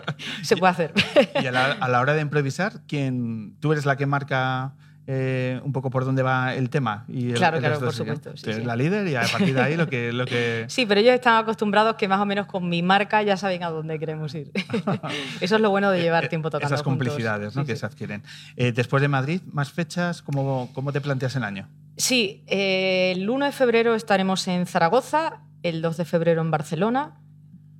¿no? 0.03 0.13
se 0.43 0.57
puede 0.57 0.71
hacer. 0.71 0.93
y 1.41 1.45
a 1.45 1.51
la, 1.51 1.71
a 1.71 1.87
la 1.87 2.01
hora 2.01 2.13
de 2.13 2.21
improvisar, 2.21 2.81
¿quién, 2.87 3.55
¿tú 3.59 3.71
eres 3.71 3.85
la 3.85 3.95
que 3.95 4.05
marca 4.05 4.73
eh, 5.09 5.59
un 5.63 5.71
poco 5.71 5.89
por 5.89 6.03
dónde 6.03 6.21
va 6.21 6.53
el 6.53 6.69
tema? 6.69 7.05
Y 7.07 7.29
el- 7.29 7.35
Claro, 7.35 7.57
el 7.57 7.63
claro, 7.63 7.79
por 7.79 7.93
supuesto, 7.93 8.35
sí, 8.35 8.51
la 8.63 8.75
líder 8.75 9.07
y 9.07 9.15
a 9.15 9.21
partir 9.21 9.53
de 9.55 9.61
ahí 9.61 9.77
lo 9.77 9.87
que... 9.87 10.11
Lo 10.11 10.25
que... 10.25 10.65
Sí, 10.69 10.85
pero 10.85 10.99
ellos 10.99 11.13
están 11.15 11.35
acostumbrados 11.41 11.95
que 11.95 12.07
más 12.09 12.19
o 12.19 12.25
menos 12.25 12.45
con 12.47 12.67
mi 12.67 12.83
marca 12.83 13.23
ya 13.23 13.37
saben 13.37 13.63
a 13.63 13.69
dónde 13.69 13.97
queremos 13.99 14.35
ir. 14.35 14.51
Eso 15.41 15.55
es 15.55 15.61
lo 15.61 15.69
bueno 15.69 15.89
de 15.91 16.01
llevar 16.03 16.27
tiempo 16.27 16.49
tocando 16.49 16.75
Esas 16.75 16.83
juntos. 16.85 17.07
complicidades 17.07 17.55
¿no? 17.55 17.61
Sí, 17.61 17.67
que 17.67 17.75
se 17.77 17.85
adquieren. 17.85 18.21
Eh, 18.57 18.71
después 18.73 19.01
de 19.01 19.07
Madrid, 19.07 19.41
¿más 19.51 19.71
fechas? 19.71 20.21
¿Cómo, 20.21 20.69
¿Cómo 20.73 20.91
te 20.91 20.99
planteas 21.01 21.35
el 21.37 21.43
año? 21.43 21.67
Sí, 21.95 22.43
eh, 22.47 23.13
el 23.15 23.29
1 23.29 23.45
de 23.45 23.51
febrero 23.53 23.95
estaremos 23.95 24.47
en 24.47 24.65
Zaragoza, 24.67 25.41
el 25.63 25.81
2 25.81 25.97
de 25.97 26.05
febrero 26.05 26.41
en 26.41 26.51
Barcelona, 26.51 27.15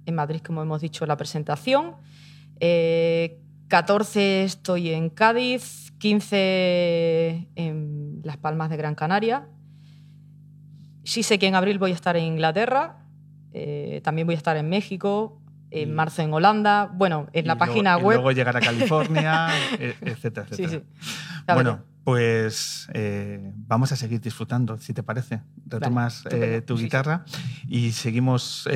en 0.06 0.16
Madrid, 0.16 0.40
como 0.42 0.62
hemos 0.62 0.82
dicho, 0.82 1.06
la 1.06 1.18
presentación. 1.18 1.96
Eh, 2.60 3.40
14 3.68 4.44
estoy 4.46 4.92
en 4.92 5.10
Cádiz, 5.10 5.87
15 6.00 7.50
en 7.56 8.22
Las 8.24 8.38
Palmas 8.38 8.70
de 8.70 8.78
Gran 8.78 8.96
Canaria. 8.96 9.48
Sí 11.04 11.24
sé 11.24 11.40
que 11.40 11.48
en 11.48 11.56
abril 11.56 11.80
voy 11.80 11.92
a 11.92 11.96
estar 11.96 12.18
en 12.18 12.24
Inglaterra, 12.26 13.06
eh, 13.54 14.02
también 14.04 14.28
voy 14.28 14.36
a 14.36 14.38
estar 14.38 14.58
en 14.58 14.70
México, 14.70 15.42
en 15.72 15.90
Y- 15.90 15.92
marzo 15.92 16.22
en 16.22 16.34
Holanda, 16.34 16.92
bueno, 16.94 17.28
en 17.34 17.48
la 17.48 17.54
Y 17.54 17.58
luego- 17.58 17.60
página 17.60 17.98
y 18.00 18.04
web. 18.04 18.16
luego 18.18 18.32
llegar 18.32 18.58
a 18.58 18.62
California, 18.62 19.48
etcétera, 20.02 20.48
Sí, 20.52 20.64
etcétera. 20.64 20.84
sí. 21.00 21.10
Ya 21.48 21.54
Bueno, 21.56 21.84
pues 22.04 22.88
eh, 22.94 23.52
vamos 23.56 23.92
a 23.92 23.96
seguir 23.96 24.20
disfrutando, 24.22 24.78
si 24.80 24.94
te 24.94 25.04
parece. 25.04 25.42
Retomas 25.66 26.24
eh, 26.32 26.62
tu 26.66 26.76
Sí, 26.76 26.80
sí. 26.82 26.86
guitarra 26.86 27.26
y 27.68 27.92
seguimos 27.92 28.68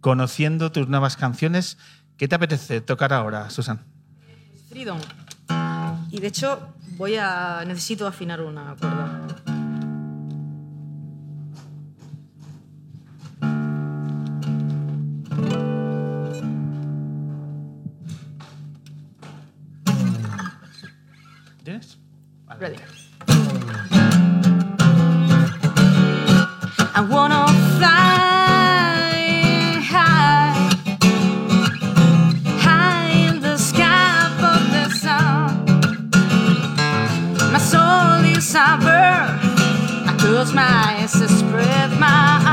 conociendo 0.00 0.70
tus 0.72 0.88
nuevas 0.88 1.16
canciones. 1.16 1.78
¿Qué 2.16 2.28
te 2.28 2.34
apetece 2.34 2.80
tocar 2.80 3.12
ahora, 3.12 3.50
Susan? 3.50 3.80
Freedom. 4.68 4.98
Y 6.16 6.18
de 6.18 6.28
hecho, 6.28 6.72
voy 6.96 7.16
a. 7.16 7.62
necesito 7.66 8.06
afinar 8.06 8.40
una 8.40 8.74
cuerda. 8.74 9.26
¿Tienes? 21.62 21.98
Ready. 22.58 22.78
I 26.94 27.00
wanna 27.10 27.35
I 38.58 40.16
close 40.18 40.54
my 40.54 40.62
eyes 40.62 41.14
and 41.20 41.30
spread 41.30 41.90
my 42.00 42.45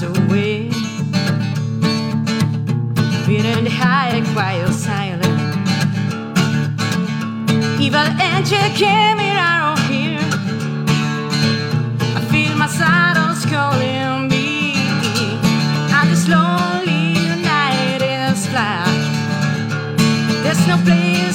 miles 0.00 0.18
away. 0.18 0.70
Feeling 3.26 3.66
high 3.66 4.20
while 4.34 4.72
silent. 4.72 5.24
Evil 7.80 8.08
angel 8.20 8.58
came 8.74 9.18
around 9.18 9.78
here. 9.90 10.20
I 12.16 12.20
feel 12.30 12.56
my 12.56 12.66
saddle's 12.66 13.44
calling 13.46 14.28
me. 14.28 14.74
And 15.92 16.10
this 16.10 16.28
lonely 16.28 17.14
night 17.42 18.02
is 18.02 18.46
black. 18.48 18.86
There's 20.42 20.66
no 20.66 20.76
place. 20.84 21.25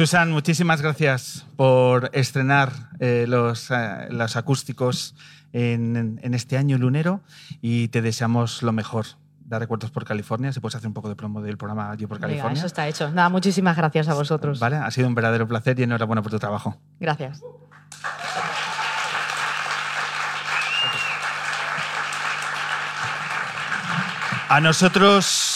Susan, 0.00 0.30
muchísimas 0.30 0.80
gracias 0.80 1.44
por 1.56 2.08
estrenar 2.14 2.72
eh, 3.00 3.26
los, 3.28 3.70
eh, 3.70 4.06
los 4.08 4.34
acústicos 4.34 5.14
en, 5.52 6.18
en 6.22 6.32
este 6.32 6.56
año 6.56 6.78
lunero 6.78 7.20
y 7.60 7.88
te 7.88 8.00
deseamos 8.00 8.62
lo 8.62 8.72
mejor. 8.72 9.04
Da 9.40 9.58
recuerdos 9.58 9.90
por 9.90 10.06
California, 10.06 10.54
si 10.54 10.60
puedes 10.60 10.76
hacer 10.76 10.88
un 10.88 10.94
poco 10.94 11.10
de 11.10 11.16
promo 11.16 11.42
del 11.42 11.58
programa 11.58 11.94
Yo 11.96 12.08
por 12.08 12.16
Venga, 12.16 12.28
California. 12.28 12.56
eso 12.56 12.66
está 12.66 12.88
hecho. 12.88 13.10
Nada, 13.10 13.28
muchísimas 13.28 13.76
gracias 13.76 14.08
a 14.08 14.14
vosotros. 14.14 14.58
Vale, 14.58 14.76
ha 14.76 14.90
sido 14.90 15.06
un 15.06 15.14
verdadero 15.14 15.46
placer 15.46 15.78
y 15.78 15.82
enhorabuena 15.82 16.22
por 16.22 16.30
tu 16.30 16.38
trabajo. 16.38 16.78
Gracias. 16.98 17.42
A 24.48 24.60
nosotros, 24.60 25.49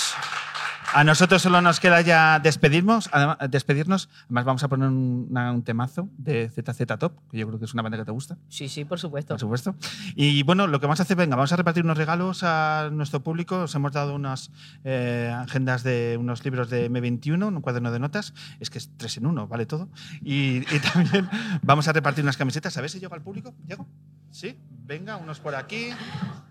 a 0.95 1.05
nosotros 1.05 1.43
solo 1.43 1.61
nos 1.61 1.81
queda 1.81 2.01
ya 2.01 2.39
despedirnos. 2.39 3.09
Además, 3.13 3.37
despedirnos. 3.51 4.09
Además, 4.25 4.45
vamos 4.45 4.65
a 4.65 4.69
poner 4.69 4.89
un, 4.89 5.27
una- 5.31 5.53
un 5.53 5.63
temazo 5.63 6.09
de 6.17 6.49
ZZ 6.49 6.87
Top, 6.99 7.13
que 7.31 7.39
yo 7.39 7.47
creo 7.47 7.59
que 7.59 7.65
es 7.67 7.75
una 7.75 7.83
banda 7.83 7.99
que 7.99 8.05
te 8.05 8.11
gusta. 8.13 8.39
Sí, 8.49 8.69
sí, 8.69 8.85
por 8.85 8.99
supuesto. 8.99 9.35
Por 9.35 9.41
supuesto. 9.41 9.75
Y 10.15 10.43
bueno, 10.45 10.67
lo 10.67 10.81
que 10.81 10.87
vamos 10.87 11.01
a 11.01 11.03
hacer, 11.03 11.17
venga, 11.17 11.37
vamos 11.37 11.53
a 11.53 11.57
repartir 11.57 11.85
unos 11.85 11.99
regalos 11.99 12.43
a 12.45 12.89
nuestro 12.93 13.21
público. 13.23 13.61
Os 13.63 13.75
hemos 13.75 13.93
dado 13.93 14.15
unas 14.15 14.51
eh, 14.85 15.35
agendas 15.37 15.83
de 15.83 16.17
unos 16.19 16.45
libros 16.45 16.71
de 16.71 16.91
M21, 16.91 17.49
un 17.49 17.61
cuaderno 17.61 17.91
de 17.93 17.99
notas. 17.99 18.33
Es 18.61 18.71
que 18.71 18.79
es 18.79 18.91
tres 18.97 19.17
en 19.17 19.27
uno, 19.27 19.49
vale 19.49 19.67
todo. 19.67 19.89
Y, 20.23 20.59
y 20.75 20.81
también 20.93 21.29
vamos 21.63 21.89
a 21.89 21.93
repartir 21.93 22.25
unas 22.25 22.37
camisetas. 22.37 22.77
A 22.77 22.81
ver 22.81 22.91
si 22.91 23.01
llego 23.01 23.15
al 23.15 23.23
público. 23.23 23.55
¿Llego? 23.67 23.87
Sí. 24.31 24.57
Venga, 24.87 25.17
unos 25.17 25.41
por 25.41 25.55
aquí, 25.55 25.89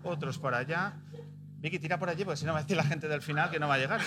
otros 0.02 0.38
por 0.38 0.54
allá. 0.54 0.94
Vicky, 1.64 1.78
tira 1.78 1.98
por 1.98 2.10
allí, 2.10 2.26
porque 2.26 2.36
si 2.36 2.44
no 2.44 2.52
va 2.52 2.58
a 2.58 2.62
decir 2.62 2.76
la 2.76 2.84
gente 2.84 3.08
del 3.08 3.22
final 3.22 3.50
que 3.50 3.58
no 3.58 3.68
va 3.68 3.76
a 3.76 3.78
llegar. 3.78 3.98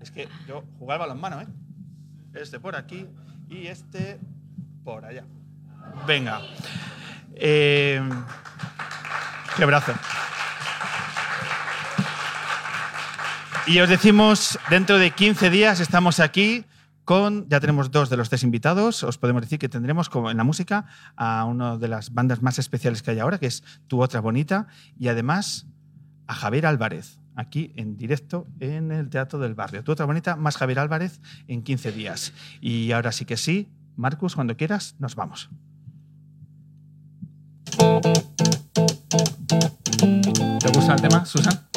Es 0.00 0.12
que, 0.12 0.28
yo 0.46 0.62
jugar 0.78 1.00
balonmano, 1.00 1.40
¿eh? 1.40 1.46
Este 2.34 2.60
por 2.60 2.76
aquí 2.76 3.04
y 3.48 3.66
este 3.66 4.20
por 4.84 5.04
allá. 5.04 5.24
Venga. 6.06 6.40
Eh, 7.34 8.00
qué 9.56 9.64
brazo. 9.64 9.92
Y 13.66 13.80
os 13.80 13.88
decimos, 13.88 14.56
dentro 14.70 14.98
de 14.98 15.10
15 15.10 15.50
días 15.50 15.80
estamos 15.80 16.20
aquí 16.20 16.64
con, 17.04 17.48
ya 17.48 17.58
tenemos 17.58 17.90
dos 17.90 18.08
de 18.08 18.16
los 18.16 18.28
tres 18.28 18.44
invitados, 18.44 19.02
os 19.02 19.18
podemos 19.18 19.42
decir 19.42 19.58
que 19.58 19.68
tendremos 19.68 20.08
como 20.08 20.30
en 20.30 20.36
la 20.36 20.44
música 20.44 20.86
a 21.16 21.44
una 21.44 21.76
de 21.76 21.88
las 21.88 22.14
bandas 22.14 22.40
más 22.40 22.60
especiales 22.60 23.02
que 23.02 23.10
hay 23.10 23.18
ahora, 23.18 23.38
que 23.38 23.46
es 23.46 23.64
Tu 23.88 24.00
Otra 24.00 24.20
Bonita, 24.20 24.68
y 24.96 25.08
además 25.08 25.66
a 26.26 26.34
Javier 26.34 26.66
Álvarez, 26.66 27.18
aquí 27.36 27.72
en 27.76 27.96
directo 27.96 28.46
en 28.60 28.92
el 28.92 29.08
Teatro 29.08 29.38
del 29.38 29.54
Barrio. 29.54 29.84
Tu 29.84 29.92
Otra 29.92 30.06
Bonita 30.06 30.36
más 30.36 30.56
Javier 30.56 30.78
Álvarez 30.78 31.20
en 31.48 31.62
15 31.62 31.92
días. 31.92 32.32
Y 32.60 32.92
ahora 32.92 33.12
sí 33.12 33.24
que 33.24 33.36
sí, 33.36 33.70
Marcus, 33.96 34.34
cuando 34.34 34.56
quieras, 34.56 34.96
nos 34.98 35.14
vamos. 35.14 35.50
¿Te 40.58 40.68
gusta 40.72 40.94
el 40.94 41.00
tema, 41.00 41.24
Susan? 41.24 41.68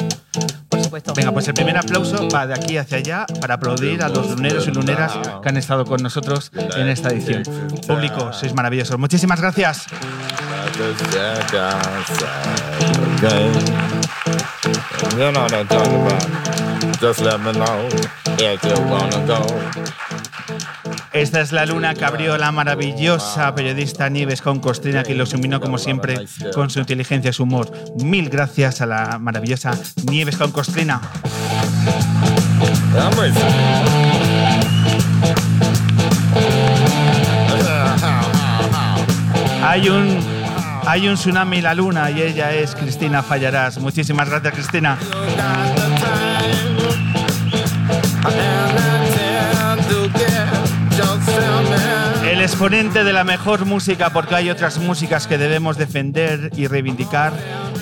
Por 0.68 0.82
supuesto. 0.82 1.14
Venga, 1.14 1.32
pues 1.32 1.48
el 1.48 1.54
primer 1.54 1.76
aplauso 1.76 2.28
va 2.28 2.46
de 2.46 2.54
aquí 2.54 2.76
hacia 2.76 2.98
allá 2.98 3.26
para 3.40 3.54
aplaudir 3.54 4.02
a 4.02 4.08
los 4.08 4.30
luneros 4.30 4.66
y 4.68 4.70
luneras 4.72 5.18
que 5.42 5.48
han 5.48 5.56
estado 5.56 5.84
con 5.84 6.02
nosotros 6.02 6.52
en 6.76 6.88
esta 6.88 7.08
edición. 7.10 7.42
Público, 7.86 8.32
sois 8.32 8.54
maravillosos. 8.54 8.98
Muchísimas 8.98 9.40
gracias. 9.40 9.86
Esta 21.12 21.40
es 21.40 21.52
la 21.52 21.64
luna 21.64 21.94
que 21.94 22.04
abrió 22.04 22.36
la 22.36 22.52
maravillosa 22.52 23.54
periodista 23.54 24.08
Nieves 24.08 24.42
con 24.42 24.60
Costrina, 24.60 25.02
que 25.02 25.14
los 25.14 25.30
iluminó 25.32 25.60
como 25.60 25.78
siempre 25.78 26.26
con 26.54 26.68
su 26.68 26.78
inteligencia 26.78 27.30
y 27.30 27.32
su 27.32 27.44
humor. 27.44 27.70
Mil 27.96 28.28
gracias 28.28 28.80
a 28.80 28.86
la 28.86 29.18
maravillosa 29.18 29.72
Nieves 30.10 30.36
con 30.36 30.52
Costrina. 30.52 31.00
Hay 39.62 39.88
un, 39.88 40.35
hay 40.86 41.08
un 41.08 41.16
tsunami 41.16 41.58
en 41.58 41.64
la 41.64 41.74
luna 41.74 42.10
y 42.10 42.22
ella 42.22 42.52
es 42.52 42.74
Cristina 42.74 43.22
Fallarás. 43.22 43.78
Muchísimas 43.78 44.28
gracias, 44.28 44.54
Cristina. 44.54 44.96
El 52.24 52.40
exponente 52.40 53.04
de 53.04 53.12
la 53.12 53.24
mejor 53.24 53.66
música, 53.66 54.10
porque 54.10 54.34
hay 54.34 54.50
otras 54.50 54.78
músicas 54.78 55.26
que 55.26 55.38
debemos 55.38 55.76
defender 55.76 56.50
y 56.56 56.66
reivindicar, 56.66 57.32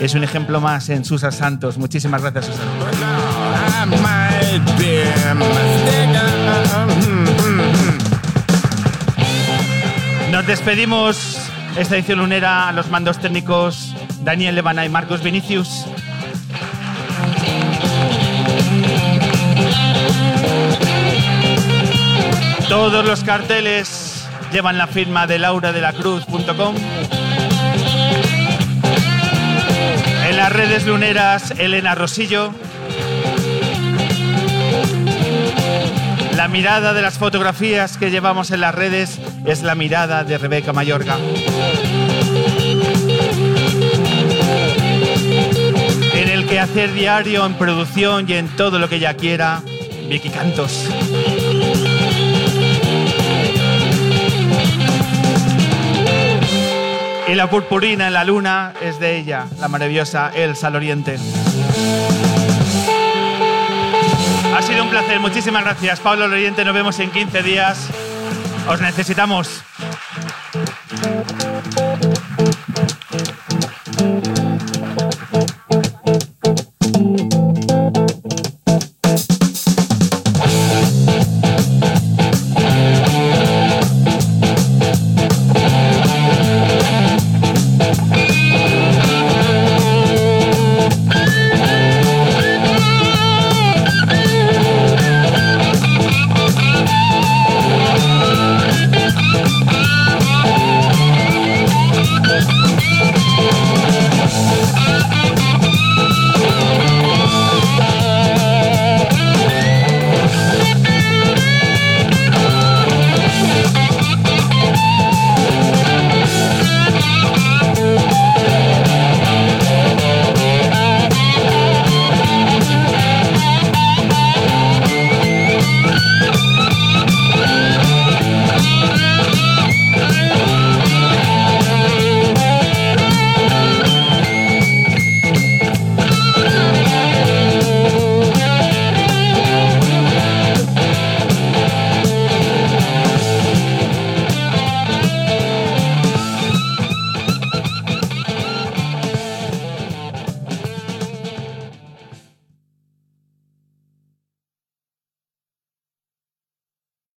es 0.00 0.14
un 0.14 0.24
ejemplo 0.24 0.60
más 0.60 0.88
en 0.88 1.04
Susa 1.04 1.30
Santos. 1.30 1.78
Muchísimas 1.78 2.22
gracias, 2.22 2.48
mistaken. 2.48 2.84
Nos 10.30 10.46
despedimos 10.46 11.43
esta 11.76 11.96
edición 11.96 12.18
lunera 12.18 12.70
los 12.72 12.88
mandos 12.88 13.18
técnicos 13.18 13.94
Daniel 14.20 14.54
Levana 14.54 14.84
y 14.84 14.88
Marcos 14.88 15.22
Vinicius. 15.22 15.86
Todos 22.68 23.04
los 23.04 23.24
carteles 23.24 24.26
llevan 24.52 24.78
la 24.78 24.86
firma 24.86 25.26
de 25.26 25.38
lauradelacruz.com. 25.38 26.76
En 30.28 30.36
las 30.36 30.52
redes 30.52 30.86
luneras, 30.86 31.52
Elena 31.58 31.94
Rosillo. 31.94 32.52
La 36.36 36.48
mirada 36.48 36.92
de 36.94 37.02
las 37.02 37.18
fotografías 37.18 37.96
que 37.96 38.10
llevamos 38.10 38.50
en 38.50 38.60
las 38.60 38.74
redes 38.74 39.20
es 39.44 39.62
la 39.62 39.74
mirada 39.74 40.24
de 40.24 40.36
Rebeca 40.38 40.72
Mayorga. 40.72 41.16
Quehacer 46.54 46.92
diario, 46.92 47.44
en 47.46 47.54
producción 47.54 48.26
y 48.28 48.34
en 48.34 48.46
todo 48.46 48.78
lo 48.78 48.88
que 48.88 48.94
ella 48.94 49.14
quiera, 49.14 49.60
Vicky 50.08 50.30
Cantos. 50.30 50.88
Y 57.26 57.34
la 57.34 57.50
purpurina 57.50 58.06
en 58.06 58.12
la 58.12 58.22
luna 58.22 58.72
es 58.80 59.00
de 59.00 59.16
ella, 59.16 59.46
la 59.58 59.66
maravillosa 59.66 60.30
Elsa 60.32 60.70
Loriente. 60.70 61.18
Ha 64.56 64.62
sido 64.62 64.84
un 64.84 64.90
placer, 64.90 65.18
muchísimas 65.18 65.64
gracias. 65.64 65.98
Pablo 65.98 66.28
Loriente, 66.28 66.64
nos 66.64 66.72
vemos 66.72 67.00
en 67.00 67.10
15 67.10 67.42
días. 67.42 67.88
Os 68.68 68.80
necesitamos. 68.80 69.64